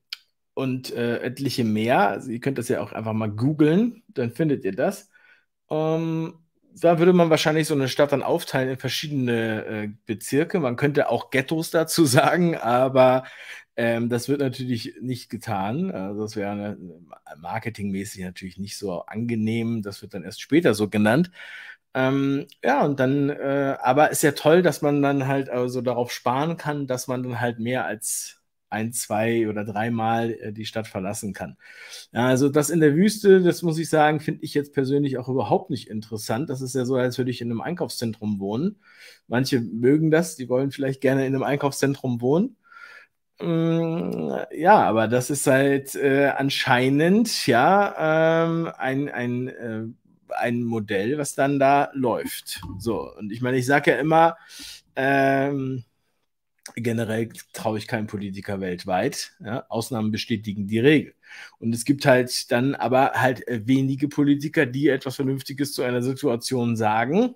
[0.54, 4.64] und äh, etliche mehr, also ihr könnt das ja auch einfach mal googeln, dann findet
[4.64, 5.10] ihr das.
[5.70, 6.39] Ähm,
[6.78, 10.60] da würde man wahrscheinlich so eine Stadt dann aufteilen in verschiedene äh, Bezirke.
[10.60, 13.24] Man könnte auch Ghettos dazu sagen, aber
[13.76, 15.90] ähm, das wird natürlich nicht getan.
[15.90, 16.78] Also das wäre eine,
[17.38, 19.82] marketingmäßig natürlich nicht so angenehm.
[19.82, 21.30] Das wird dann erst später so genannt.
[21.94, 26.12] Ähm, ja, und dann, äh, aber ist ja toll, dass man dann halt also darauf
[26.12, 28.39] sparen kann, dass man dann halt mehr als
[28.70, 31.56] ein, zwei oder dreimal äh, die Stadt verlassen kann.
[32.12, 35.70] Also das in der Wüste, das muss ich sagen, finde ich jetzt persönlich auch überhaupt
[35.70, 36.48] nicht interessant.
[36.48, 38.76] Das ist ja so, als würde ich in einem Einkaufszentrum wohnen.
[39.28, 42.56] Manche mögen das, die wollen vielleicht gerne in einem Einkaufszentrum wohnen.
[43.40, 49.82] Mm, ja, aber das ist halt äh, anscheinend ja ähm, ein, ein, äh,
[50.28, 52.60] ein Modell, was dann da läuft.
[52.78, 54.36] So, und ich meine, ich sage ja immer,
[54.94, 55.84] ähm,
[56.76, 59.34] generell traue ich keinem Politiker weltweit.
[59.40, 59.64] Ja?
[59.68, 61.14] Ausnahmen bestätigen die Regel.
[61.58, 66.02] Und es gibt halt dann aber halt äh, wenige Politiker, die etwas Vernünftiges zu einer
[66.02, 67.34] Situation sagen.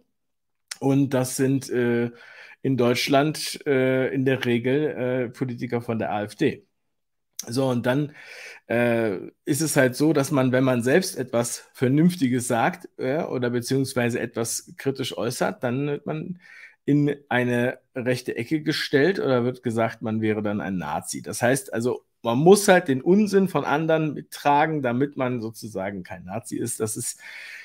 [0.81, 2.11] Und das sind äh,
[2.62, 6.66] in Deutschland äh, in der Regel äh, Politiker von der AfD.
[7.47, 8.12] So, und dann
[8.68, 13.51] äh, ist es halt so, dass man, wenn man selbst etwas Vernünftiges sagt äh, oder
[13.51, 16.38] beziehungsweise etwas kritisch äußert, dann wird man
[16.85, 21.23] in eine rechte Ecke gestellt oder wird gesagt, man wäre dann ein Nazi.
[21.23, 26.25] Das heißt also, man muss halt den Unsinn von anderen mittragen, damit man sozusagen kein
[26.25, 26.81] Nazi ist.
[26.81, 27.20] Das ist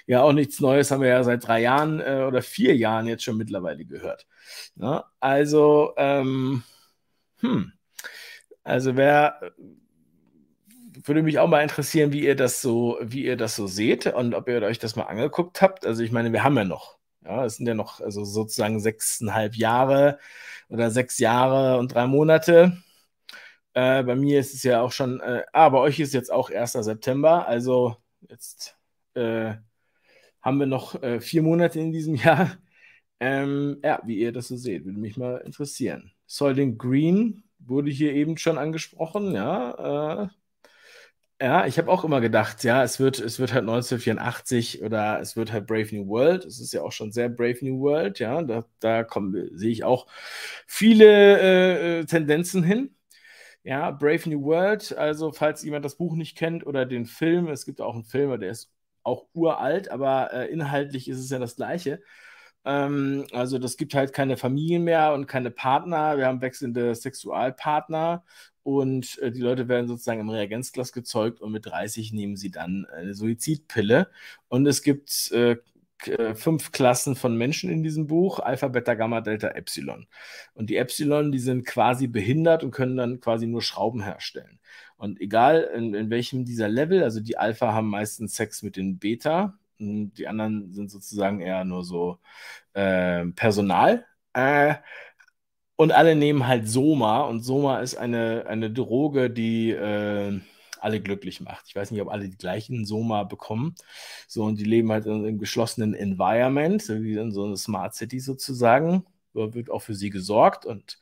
[0.06, 3.24] ja auch nichts Neues, haben wir ja seit drei Jahren äh, oder vier Jahren jetzt
[3.24, 4.28] schon mittlerweile gehört.
[4.76, 5.04] Ja, ne?
[5.20, 6.64] also, ähm,
[7.40, 7.72] hm,
[8.64, 9.54] also wer
[11.06, 14.34] würde mich auch mal interessieren, wie ihr das so, wie ihr das so seht und
[14.34, 15.86] ob ihr euch das mal angeguckt habt.
[15.86, 19.56] Also ich meine, wir haben ja noch ja, es sind ja noch also sozusagen sechseinhalb
[19.56, 20.20] Jahre
[20.70, 22.78] oder sechs Jahre und drei Monate.
[23.74, 26.50] Äh, bei mir ist es ja auch schon, äh, ah, bei euch ist jetzt auch
[26.50, 26.74] 1.
[26.74, 27.98] September, also
[28.30, 28.78] jetzt
[29.16, 29.56] äh,
[30.42, 32.58] haben wir noch äh, vier Monate in diesem Jahr.
[33.20, 36.12] Ähm, ja, wie ihr das so seht, würde mich mal interessieren.
[36.26, 40.32] Soylent Green wurde hier eben schon angesprochen, ja.
[41.42, 45.38] Ja, ich habe auch immer gedacht, ja, es wird, es wird halt 1984 oder es
[45.38, 46.44] wird halt Brave New World.
[46.44, 48.42] Es ist ja auch schon sehr Brave New World, ja.
[48.42, 49.06] Da, da
[49.54, 50.08] sehe ich auch
[50.68, 51.06] viele
[51.40, 52.94] äh, äh, Tendenzen hin.
[53.64, 57.66] Ja, Brave New World, also falls jemand das Buch nicht kennt oder den Film, es
[57.66, 58.72] gibt auch einen Film, der ist
[59.04, 62.02] auch uralt, aber äh, inhaltlich ist es ja das Gleiche.
[62.66, 66.18] Ähm, also das gibt halt keine Familien mehr und keine Partner.
[66.18, 68.24] Wir haben wechselnde Sexualpartner
[68.78, 72.86] und äh, die Leute werden sozusagen im Reagenzglas gezeugt und mit 30 nehmen sie dann
[72.86, 74.10] eine Suizidpille.
[74.48, 75.58] Und es gibt äh,
[76.06, 80.08] äh, fünf Klassen von Menschen in diesem Buch, Alpha, Beta, Gamma, Delta, Epsilon.
[80.54, 84.60] Und die Epsilon, die sind quasi behindert und können dann quasi nur Schrauben herstellen.
[84.98, 89.00] Und egal in, in welchem dieser Level, also die Alpha haben meistens Sex mit den
[89.00, 92.20] Beta, die anderen sind sozusagen eher nur so
[92.74, 94.06] äh, Personal.
[94.34, 94.76] Äh,
[95.80, 100.38] und alle nehmen halt Soma und Soma ist eine, eine Droge, die äh,
[100.82, 101.68] alle glücklich macht.
[101.70, 103.76] Ich weiß nicht, ob alle die gleichen Soma bekommen.
[104.28, 108.20] So, und die leben halt in einem geschlossenen Environment, wie in so einer Smart City
[108.20, 109.06] sozusagen.
[109.34, 111.00] Da wird auch für sie gesorgt und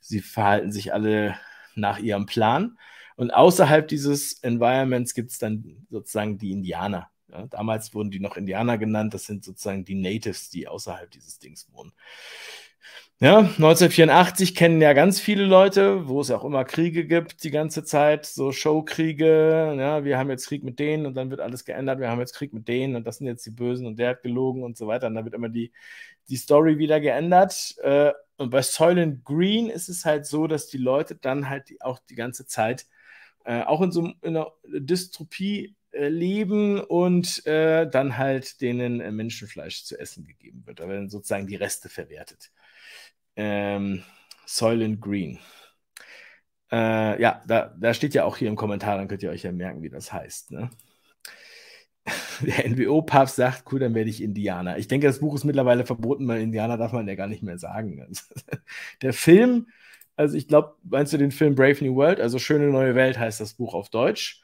[0.00, 1.36] sie verhalten sich alle
[1.76, 2.76] nach ihrem Plan.
[3.14, 7.12] Und außerhalb dieses Environments gibt es dann sozusagen die Indianer.
[7.28, 9.14] Ja, damals wurden die noch Indianer genannt.
[9.14, 11.92] Das sind sozusagen die Natives, die außerhalb dieses Dings wohnen.
[13.18, 17.82] Ja, 1984 kennen ja ganz viele Leute, wo es auch immer Kriege gibt, die ganze
[17.82, 19.74] Zeit, so Showkriege.
[19.78, 21.98] Ja, wir haben jetzt Krieg mit denen und dann wird alles geändert.
[21.98, 24.22] Wir haben jetzt Krieg mit denen und das sind jetzt die Bösen und der hat
[24.22, 25.06] gelogen und so weiter.
[25.06, 25.72] Und dann wird immer die,
[26.28, 27.76] die Story wieder geändert.
[27.82, 31.98] Äh, und bei Soylent Green ist es halt so, dass die Leute dann halt auch
[32.10, 32.86] die ganze Zeit
[33.46, 39.98] äh, auch in so in einer Dystropie äh, leben und dann halt denen Menschenfleisch zu
[39.98, 40.80] essen gegeben wird.
[40.80, 42.50] Da werden sozusagen die Reste verwertet.
[43.36, 44.02] Ähm,
[44.46, 45.38] Soylent Green.
[46.70, 49.52] Äh, ja, da, da steht ja auch hier im Kommentar, dann könnt ihr euch ja
[49.52, 50.50] merken, wie das heißt.
[50.50, 50.70] Ne?
[52.40, 54.78] Der NWO-Papst sagt, cool, dann werde ich Indianer.
[54.78, 57.58] Ich denke, das Buch ist mittlerweile verboten, weil Indianer darf man ja gar nicht mehr
[57.58, 58.06] sagen.
[59.02, 59.68] Der Film,
[60.16, 62.20] also ich glaube, meinst du den Film Brave New World?
[62.20, 64.42] Also Schöne neue Welt heißt das Buch auf Deutsch.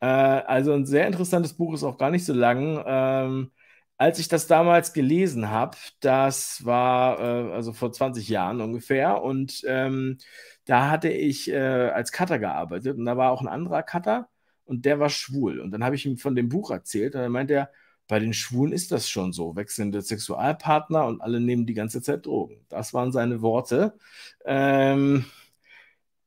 [0.00, 2.82] Äh, also ein sehr interessantes Buch, ist auch gar nicht so lang.
[2.86, 3.50] Ähm,
[3.98, 9.62] als ich das damals gelesen habe, das war äh, also vor 20 Jahren ungefähr, und
[9.66, 10.18] ähm,
[10.64, 14.28] da hatte ich äh, als Cutter gearbeitet und da war auch ein anderer Cutter
[14.64, 15.60] und der war schwul.
[15.60, 17.70] Und dann habe ich ihm von dem Buch erzählt und dann meinte er,
[18.06, 22.24] bei den Schwulen ist das schon so, wechselnde Sexualpartner und alle nehmen die ganze Zeit
[22.26, 22.64] Drogen.
[22.68, 23.98] Das waren seine Worte.
[24.46, 25.24] Ähm,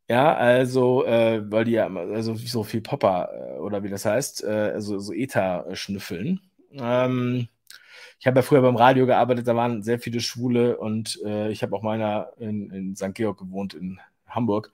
[0.09, 4.43] ja, also, äh, weil die ja also so viel Popper äh, oder wie das heißt,
[4.43, 6.41] also so Ether schnüffeln.
[6.73, 7.47] Ähm,
[8.21, 11.63] ich habe ja früher beim Radio gearbeitet, da waren sehr viele Schwule und äh, ich
[11.63, 13.15] habe auch meiner in, in St.
[13.15, 14.71] Georg gewohnt, in Hamburg.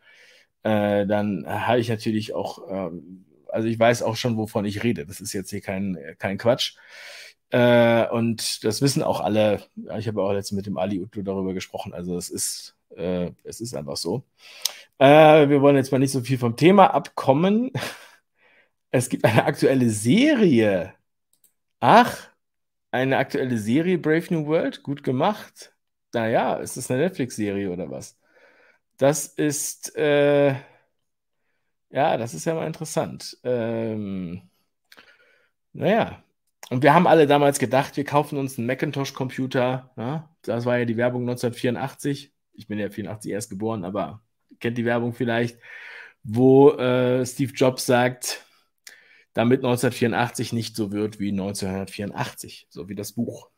[0.64, 2.92] Äh, dann habe ich natürlich auch, äh,
[3.48, 5.06] also ich weiß auch schon, wovon ich rede.
[5.06, 6.76] Das ist jetzt hier kein, kein Quatsch.
[7.50, 9.64] Äh, und das wissen auch alle.
[9.98, 11.94] Ich habe auch letztens mit dem Ali Utlu darüber gesprochen.
[11.94, 14.24] Also es ist, äh, es ist einfach so.
[15.00, 17.72] Äh, wir wollen jetzt mal nicht so viel vom Thema abkommen.
[18.90, 20.94] Es gibt eine aktuelle Serie.
[21.82, 22.30] Ach,
[22.92, 25.74] eine aktuelle Serie, Brave New World, gut gemacht.
[26.14, 28.20] Naja, ist das eine Netflix-Serie oder was?
[28.98, 30.56] Das ist, äh,
[31.90, 33.38] ja, das ist ja mal interessant.
[33.44, 34.50] Ähm,
[35.74, 36.24] naja,
[36.70, 39.92] und wir haben alle damals gedacht, wir kaufen uns einen Macintosh-Computer.
[39.96, 40.30] Ja?
[40.42, 42.34] Das war ja die Werbung 1984.
[42.54, 44.22] Ich bin ja 84 erst geboren, aber
[44.60, 45.60] kennt die Werbung vielleicht,
[46.24, 48.46] wo äh, Steve Jobs sagt,
[49.38, 53.52] damit 1984 nicht so wird wie 1984, so wie das Buch.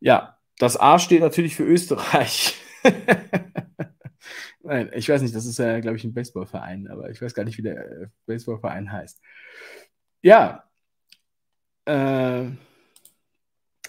[0.00, 2.56] Ja, das A steht natürlich für Österreich.
[4.62, 7.44] Nein, ich weiß nicht, das ist ja, glaube ich, ein Baseballverein, aber ich weiß gar
[7.44, 9.20] nicht, wie der äh, Baseballverein heißt.
[10.22, 10.64] Ja,
[11.84, 12.46] äh,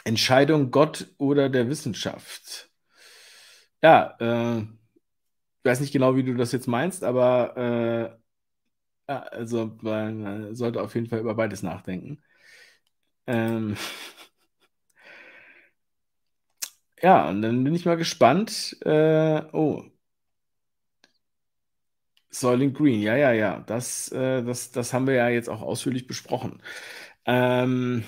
[0.03, 2.69] Entscheidung Gott oder der Wissenschaft.
[3.81, 8.24] Ja, äh, ich weiß nicht genau, wie du das jetzt meinst, aber äh,
[9.09, 12.21] ja, also man äh, sollte auf jeden Fall über beides nachdenken.
[13.27, 13.75] Ähm,
[17.01, 18.77] ja, und dann bin ich mal gespannt.
[18.85, 19.83] Äh, oh.
[22.31, 23.59] Soylent Green, ja, ja, ja.
[23.65, 26.61] Das, äh, das, das haben wir ja jetzt auch ausführlich besprochen.
[27.25, 28.03] Ähm,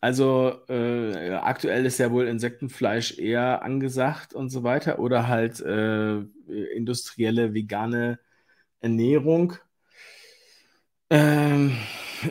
[0.00, 6.18] also äh, aktuell ist ja wohl Insektenfleisch eher angesagt und so weiter oder halt äh,
[6.74, 8.18] industrielle vegane
[8.80, 9.54] Ernährung.
[11.10, 11.76] Ähm,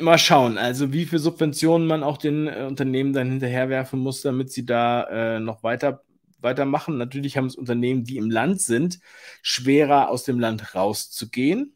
[0.01, 4.51] mal schauen, also wie viele Subventionen man auch den äh, Unternehmen dann hinterherwerfen muss, damit
[4.51, 6.03] sie da äh, noch weiter
[6.39, 6.97] weitermachen.
[6.97, 8.99] Natürlich haben es Unternehmen, die im Land sind,
[9.41, 11.76] schwerer aus dem Land rauszugehen,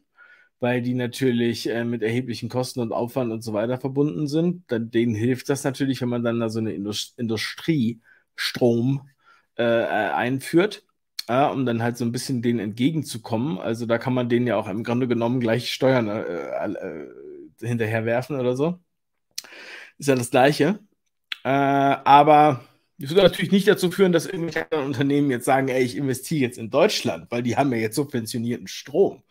[0.60, 4.64] weil die natürlich äh, mit erheblichen Kosten und Aufwand und so weiter verbunden sind.
[4.70, 9.08] Dann, denen hilft das natürlich, wenn man dann da so eine Indust Industriestrom
[9.56, 10.84] äh, einführt.
[11.30, 13.58] Ja, um dann halt so ein bisschen denen entgegenzukommen.
[13.58, 17.06] Also da kann man denen ja auch im Grunde genommen gleich Steuern äh, äh,
[17.60, 18.80] hinterherwerfen oder so.
[19.96, 20.80] Ist ja das Gleiche.
[21.44, 22.64] Äh, aber
[22.98, 26.58] das würde natürlich nicht dazu führen, dass irgendwelche Unternehmen jetzt sagen, ey, ich investiere jetzt
[26.58, 29.22] in Deutschland, weil die haben ja jetzt subventionierten Strom.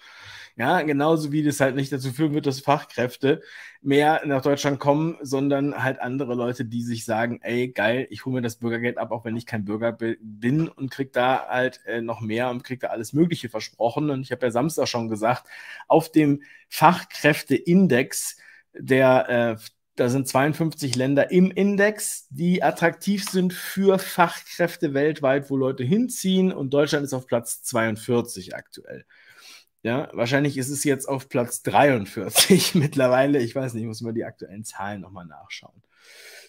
[0.60, 3.41] Ja, genauso wie das halt nicht dazu führen wird, dass Fachkräfte
[3.82, 8.36] mehr nach Deutschland kommen, sondern halt andere Leute, die sich sagen, ey, geil, ich hole
[8.36, 12.01] mir das Bürgergeld ab, auch wenn ich kein Bürger bin und krieg da halt äh,
[12.01, 14.10] noch mehr und krieg da alles Mögliche versprochen.
[14.10, 15.47] Und ich habe ja Samstag schon gesagt,
[15.88, 18.36] auf dem Fachkräfteindex,
[18.74, 19.64] der äh,
[19.95, 26.51] da sind 52 Länder im Index, die attraktiv sind für Fachkräfte weltweit, wo Leute hinziehen.
[26.51, 29.05] Und Deutschland ist auf Platz 42 aktuell.
[29.82, 33.39] Ja, wahrscheinlich ist es jetzt auf Platz 43 mittlerweile.
[33.39, 35.82] Ich weiß nicht, ich muss mal die aktuellen Zahlen nochmal nachschauen.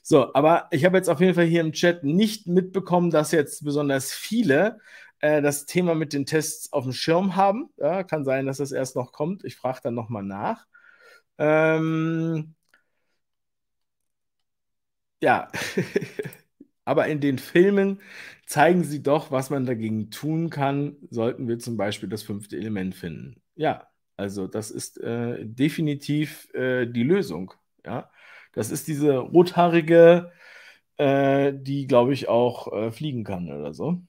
[0.02, 3.64] So, aber ich habe jetzt auf jeden Fall hier im Chat nicht mitbekommen, dass jetzt
[3.64, 4.78] besonders viele
[5.20, 7.70] äh, das Thema mit den Tests auf dem Schirm haben.
[7.76, 9.44] Ja, kann sein, dass das erst noch kommt.
[9.44, 10.66] Ich frage dann nochmal nach.
[11.38, 12.54] Ähm,
[15.20, 15.48] ja,
[16.90, 18.00] aber in den Filmen
[18.46, 22.96] zeigen sie doch, was man dagegen tun kann, sollten wir zum Beispiel das fünfte Element
[22.96, 23.40] finden.
[23.54, 23.86] Ja,
[24.16, 27.54] also das ist äh, definitiv äh, die Lösung.
[27.86, 28.10] Ja,
[28.52, 30.32] das ist diese rothaarige,
[30.96, 34.02] äh, die, glaube ich, auch äh, fliegen kann oder so.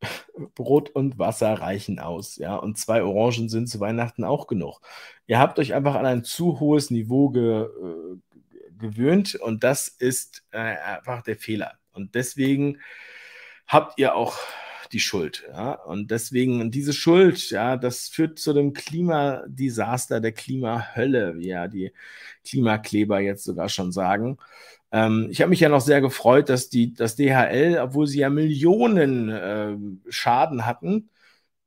[0.54, 4.80] Brot und Wasser reichen aus, ja, und zwei Orangen sind zu Weihnachten auch genug.
[5.26, 8.16] Ihr habt euch einfach an ein zu hohes Niveau ge, äh,
[8.78, 11.79] gewöhnt und das ist äh, einfach der Fehler.
[11.92, 12.78] Und deswegen
[13.66, 14.38] habt ihr auch
[14.92, 15.44] die Schuld.
[15.48, 15.72] Ja?
[15.72, 21.92] Und deswegen, diese Schuld, ja, das führt zu dem Klimadesaster, der Klimahölle, wie ja die
[22.44, 24.38] Klimakleber jetzt sogar schon sagen.
[24.92, 28.30] Ähm, ich habe mich ja noch sehr gefreut, dass die, das DHL, obwohl sie ja
[28.30, 29.76] Millionen äh,
[30.10, 31.10] Schaden hatten,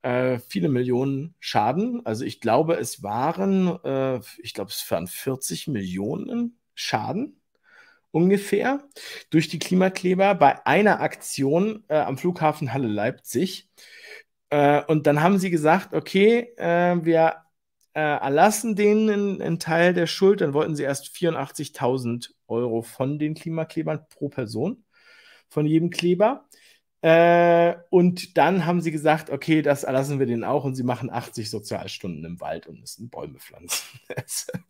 [0.01, 2.05] äh, viele Millionen Schaden.
[2.05, 7.39] Also ich glaube, es waren, äh, ich glaube, es waren 40 Millionen Schaden
[8.13, 8.87] ungefähr
[9.31, 13.69] durch die Klimakleber bei einer Aktion äh, am Flughafen Halle Leipzig.
[14.49, 17.37] Äh, und dann haben sie gesagt, okay, äh, wir
[17.93, 20.41] äh, erlassen denen einen Teil der Schuld.
[20.41, 24.85] Dann wollten sie erst 84.000 Euro von den Klimaklebern pro Person,
[25.49, 26.47] von jedem Kleber.
[27.01, 31.09] Äh, und dann haben sie gesagt, okay, das erlassen wir denen auch und sie machen
[31.09, 33.99] 80 Sozialstunden im Wald und müssen Bäume pflanzen.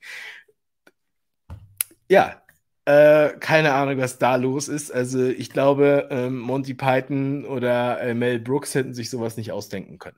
[2.10, 2.43] ja,
[2.86, 4.92] äh, keine Ahnung, was da los ist.
[4.92, 10.00] Also ich glaube, ähm, Monty Python oder äh, Mel Brooks hätten sich sowas nicht ausdenken
[10.00, 10.18] können.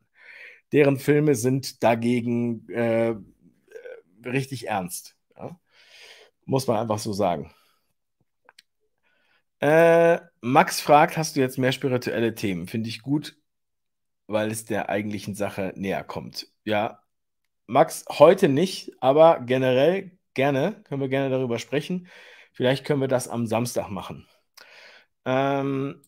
[0.71, 3.15] Deren Filme sind dagegen äh,
[4.25, 5.15] richtig ernst.
[5.37, 5.59] Ja?
[6.45, 7.51] Muss man einfach so sagen.
[9.59, 12.67] Äh, Max fragt, hast du jetzt mehr spirituelle Themen?
[12.67, 13.37] Finde ich gut,
[14.27, 16.47] weil es der eigentlichen Sache näher kommt.
[16.63, 16.99] Ja,
[17.67, 22.07] Max, heute nicht, aber generell gerne, können wir gerne darüber sprechen.
[22.55, 24.27] Vielleicht können wir das am Samstag machen.
[25.25, 26.01] Ähm,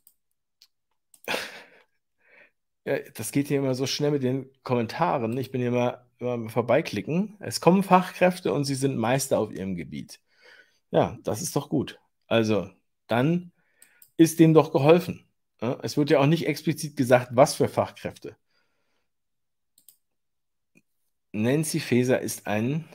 [3.16, 5.38] das geht hier immer so schnell mit den Kommentaren.
[5.38, 7.36] Ich bin hier immer, immer vorbeiklicken.
[7.42, 10.22] Es kommen Fachkräfte und sie sind Meister auf ihrem Gebiet.
[10.92, 12.00] Ja, das ist doch gut.
[12.28, 12.70] Also,
[13.08, 13.52] dann
[14.18, 15.26] ist dem doch geholfen.
[15.82, 18.38] Es wird ja auch nicht explizit gesagt, was für Fachkräfte.
[21.34, 22.86] Nancy Faeser ist ein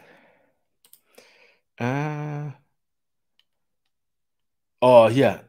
[1.76, 2.50] äh,
[4.84, 5.48] Oh, hier.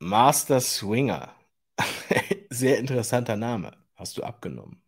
[0.00, 1.34] Master Swinger.
[2.50, 3.72] Sehr interessanter Name.
[3.96, 4.82] Hast du abgenommen?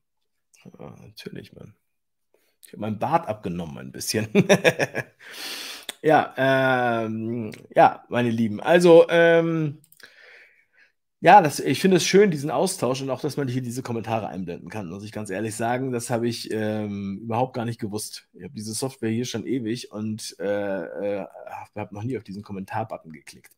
[0.78, 1.74] Ja, natürlich, Mann.
[2.62, 4.28] Ich habe meinen Bart abgenommen ein bisschen.
[6.02, 8.60] ja, ähm, ja, meine Lieben.
[8.60, 9.80] Also, ähm,
[11.24, 14.28] ja, das, ich finde es schön, diesen Austausch und auch, dass man hier diese Kommentare
[14.28, 14.90] einblenden kann.
[14.90, 18.28] Muss ich ganz ehrlich sagen, das habe ich ähm, überhaupt gar nicht gewusst.
[18.34, 21.26] Ich habe diese Software hier schon ewig und äh, äh,
[21.74, 23.54] habe noch nie auf diesen Kommentar-Button geklickt.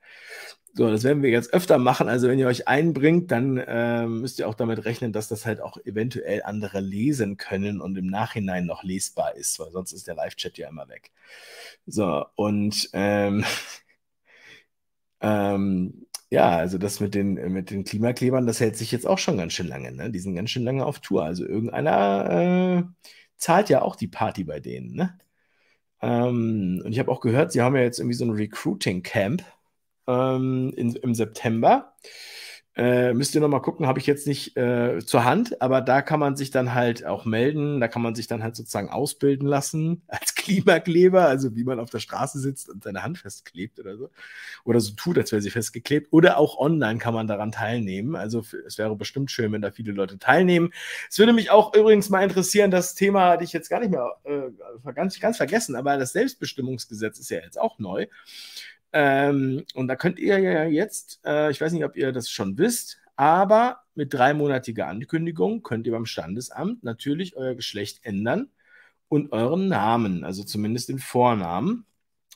[0.75, 2.09] So, das werden wir jetzt öfter machen.
[2.09, 5.61] Also, wenn ihr euch einbringt, dann äh, müsst ihr auch damit rechnen, dass das halt
[5.61, 10.15] auch eventuell andere lesen können und im Nachhinein noch lesbar ist, weil sonst ist der
[10.15, 11.11] Live-Chat ja immer weg.
[11.85, 13.45] So, und ähm,
[15.21, 19.37] ähm, ja, also das mit den, mit den Klimaklebern, das hält sich jetzt auch schon
[19.39, 19.93] ganz schön lange.
[19.93, 20.11] Ne?
[20.11, 21.25] Die sind ganz schön lange auf Tour.
[21.25, 23.07] Also irgendeiner äh,
[23.37, 24.95] zahlt ja auch die Party bei denen.
[24.95, 25.19] Ne?
[26.03, 29.45] Ähm, und ich habe auch gehört, sie haben ja jetzt irgendwie so ein Recruiting-Camp
[30.09, 31.95] ähm, im September.
[32.77, 36.21] Äh, müsst ihr nochmal gucken, habe ich jetzt nicht äh, zur Hand, aber da kann
[36.21, 40.03] man sich dann halt auch melden, da kann man sich dann halt sozusagen ausbilden lassen
[40.09, 44.11] als Klimakleber, also wie man auf der Straße sitzt und seine Hand festklebt oder so.
[44.65, 46.09] Oder so tut, als wäre sie festgeklebt.
[46.11, 48.15] Oder auch online kann man daran teilnehmen.
[48.15, 50.71] Also es wäre bestimmt schön, wenn da viele Leute teilnehmen.
[51.09, 54.17] Es würde mich auch übrigens mal interessieren, das Thema hatte ich jetzt gar nicht mehr
[54.25, 58.07] äh, ganz, ganz vergessen, aber das Selbstbestimmungsgesetz ist ja jetzt auch neu.
[58.99, 62.57] Ähm, und da könnt ihr ja jetzt, äh, ich weiß nicht, ob ihr das schon
[62.57, 68.49] wisst, aber mit dreimonatiger Ankündigung könnt ihr beim Standesamt natürlich euer Geschlecht ändern
[69.09, 71.85] und euren Namen, also zumindest den Vornamen,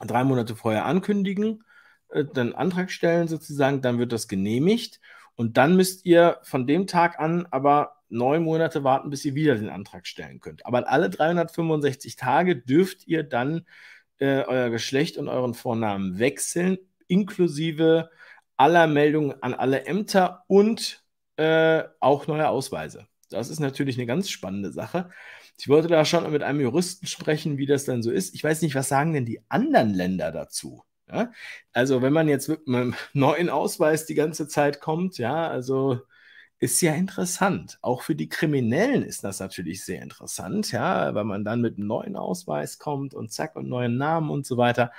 [0.06, 1.64] drei Monate vorher ankündigen,
[2.10, 5.00] äh, dann Antrag stellen sozusagen, dann wird das genehmigt
[5.36, 9.54] und dann müsst ihr von dem Tag an aber neun Monate warten, bis ihr wieder
[9.54, 10.66] den Antrag stellen könnt.
[10.66, 13.64] Aber alle 365 Tage dürft ihr dann
[14.20, 18.10] äh, euer Geschlecht und euren Vornamen wechseln, inklusive
[18.56, 21.02] aller Meldungen an alle Ämter und
[21.36, 23.06] äh, auch neue Ausweise.
[23.30, 25.10] Das ist natürlich eine ganz spannende Sache.
[25.58, 28.34] Ich wollte da schon mit einem Juristen sprechen, wie das dann so ist.
[28.34, 30.84] Ich weiß nicht, was sagen denn die anderen Länder dazu?
[31.10, 31.32] Ja?
[31.72, 36.00] Also, wenn man jetzt mit einem neuen Ausweis die ganze Zeit kommt, ja, also
[36.60, 37.78] ist ja interessant.
[37.82, 41.86] Auch für die Kriminellen ist das natürlich sehr interessant, ja, weil man dann mit einem
[41.86, 44.92] neuen Ausweis kommt und zack und neuen Namen und so weiter.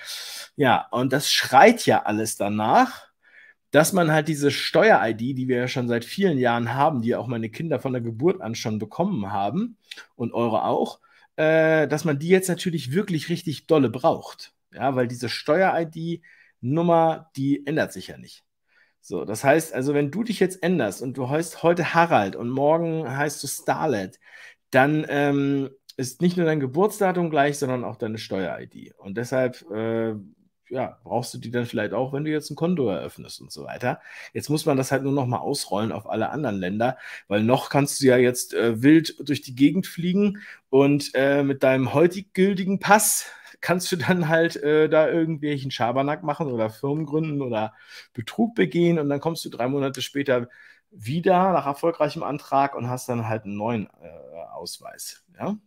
[0.56, 3.12] Ja, und das schreit ja alles danach,
[3.72, 7.28] dass man halt diese Steuer-ID, die wir ja schon seit vielen Jahren haben, die auch
[7.28, 9.78] meine Kinder von der Geburt an schon bekommen haben
[10.16, 11.00] und eure auch,
[11.38, 14.54] äh, dass man die jetzt natürlich wirklich richtig dolle braucht.
[14.74, 18.44] Ja, weil diese Steuer-ID-Nummer, die ändert sich ja nicht.
[19.02, 22.50] So, das heißt also, wenn du dich jetzt änderst und du heißt heute Harald und
[22.50, 24.20] morgen heißt du Starlet,
[24.70, 28.94] dann ähm, ist nicht nur dein Geburtsdatum gleich, sondern auch deine Steuer-ID.
[28.98, 30.14] Und deshalb äh,
[30.72, 33.66] ja, brauchst du die dann vielleicht auch, wenn du jetzt ein Konto eröffnest und so
[33.66, 34.00] weiter.
[34.34, 36.98] Jetzt muss man das halt nur noch mal ausrollen auf alle anderen Länder,
[37.28, 41.64] weil noch kannst du ja jetzt äh, wild durch die Gegend fliegen und äh, mit
[41.64, 43.26] deinem heutig gültigen Pass
[43.60, 47.74] kannst du dann halt äh, da irgendwelchen Schabernack machen oder Firmen gründen oder
[48.14, 50.48] Betrug begehen und dann kommst du drei Monate später
[50.90, 55.26] wieder nach erfolgreichem Antrag und hast dann halt einen neuen äh, Ausweis.
[55.38, 55.58] Ja?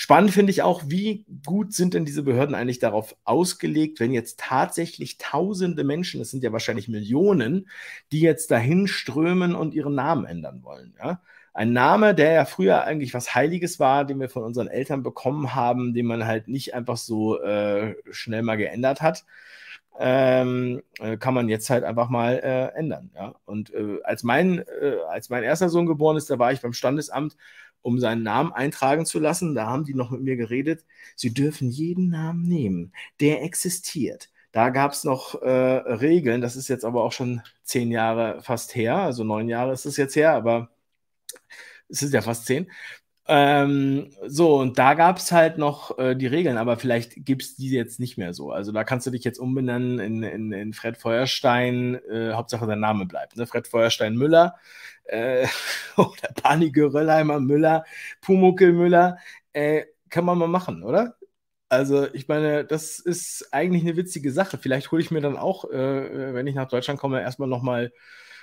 [0.00, 4.38] Spannend finde ich auch, wie gut sind denn diese Behörden eigentlich darauf ausgelegt, wenn jetzt
[4.38, 7.68] tatsächlich tausende Menschen, es sind ja wahrscheinlich Millionen,
[8.12, 10.94] die jetzt dahin strömen und ihren Namen ändern wollen.
[11.02, 11.20] Ja?
[11.52, 15.56] Ein Name, der ja früher eigentlich was Heiliges war, den wir von unseren Eltern bekommen
[15.56, 19.24] haben, den man halt nicht einfach so äh, schnell mal geändert hat.
[19.98, 23.10] Ähm, äh, kann man jetzt halt einfach mal äh, ändern.
[23.16, 23.34] Ja?
[23.46, 26.72] Und äh, als, mein, äh, als mein erster Sohn geboren ist, da war ich beim
[26.72, 27.36] Standesamt
[27.88, 29.54] um seinen Namen eintragen zu lassen.
[29.54, 30.84] Da haben die noch mit mir geredet.
[31.16, 34.30] Sie dürfen jeden Namen nehmen, der existiert.
[34.52, 36.40] Da gab es noch äh, Regeln.
[36.40, 38.96] Das ist jetzt aber auch schon zehn Jahre fast her.
[38.96, 40.70] Also neun Jahre ist es jetzt her, aber
[41.88, 42.70] es ist ja fast zehn.
[43.30, 47.56] Ähm, so, und da gab es halt noch äh, die Regeln, aber vielleicht gibt es
[47.56, 48.52] die jetzt nicht mehr so.
[48.52, 52.80] Also da kannst du dich jetzt umbenennen in, in, in Fred Feuerstein, äh, Hauptsache dein
[52.80, 53.36] Name bleibt.
[53.36, 53.46] Ne?
[53.46, 54.56] Fred Feuerstein Müller
[55.08, 55.46] äh,
[55.96, 57.84] oder Panike Röllheimer Müller,
[58.20, 59.18] Pumuckel Müller,
[59.52, 61.16] äh, kann man mal machen, oder?
[61.70, 64.58] Also, ich meine, das ist eigentlich eine witzige Sache.
[64.58, 67.92] Vielleicht hole ich mir dann auch, äh, wenn ich nach Deutschland komme, erstmal nochmal,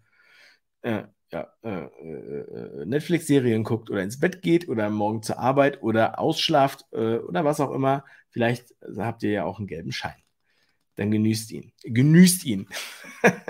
[0.83, 5.81] äh, äh, ja, äh, äh Netflix-Serien guckt oder ins Bett geht oder morgen zur Arbeit
[5.81, 8.03] oder ausschlaft äh, oder was auch immer.
[8.29, 10.21] Vielleicht habt ihr ja auch einen gelben Schein.
[10.95, 11.71] Dann genießt ihn.
[11.83, 12.67] Genießt ihn.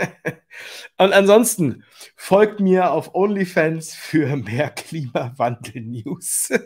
[1.00, 1.84] Und ansonsten
[2.16, 6.50] folgt mir auf OnlyFans für mehr Klimawandel-News.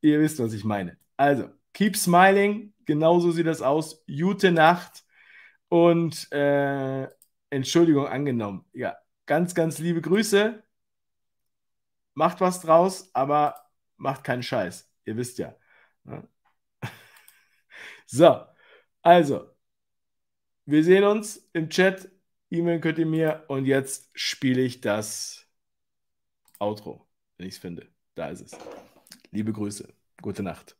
[0.00, 0.96] ihr wisst, was ich meine.
[1.16, 4.04] Also, keep smiling, genauso sieht das aus.
[4.06, 5.04] Gute Nacht
[5.68, 7.08] und äh,
[7.50, 8.64] Entschuldigung angenommen.
[8.72, 10.62] Ja, ganz, ganz liebe Grüße.
[12.14, 13.56] Macht was draus, aber
[13.96, 14.90] macht keinen Scheiß.
[15.04, 15.54] Ihr wisst ja.
[18.06, 18.44] So,
[19.02, 19.50] also,
[20.66, 22.10] wir sehen uns im Chat.
[22.50, 25.46] E-Mail könnt ihr mir und jetzt spiele ich das
[26.58, 27.06] Outro,
[27.36, 27.88] wenn ich es finde.
[28.14, 28.58] Da ist es.
[29.30, 29.92] Liebe Grüße.
[30.22, 30.76] Gute Nacht.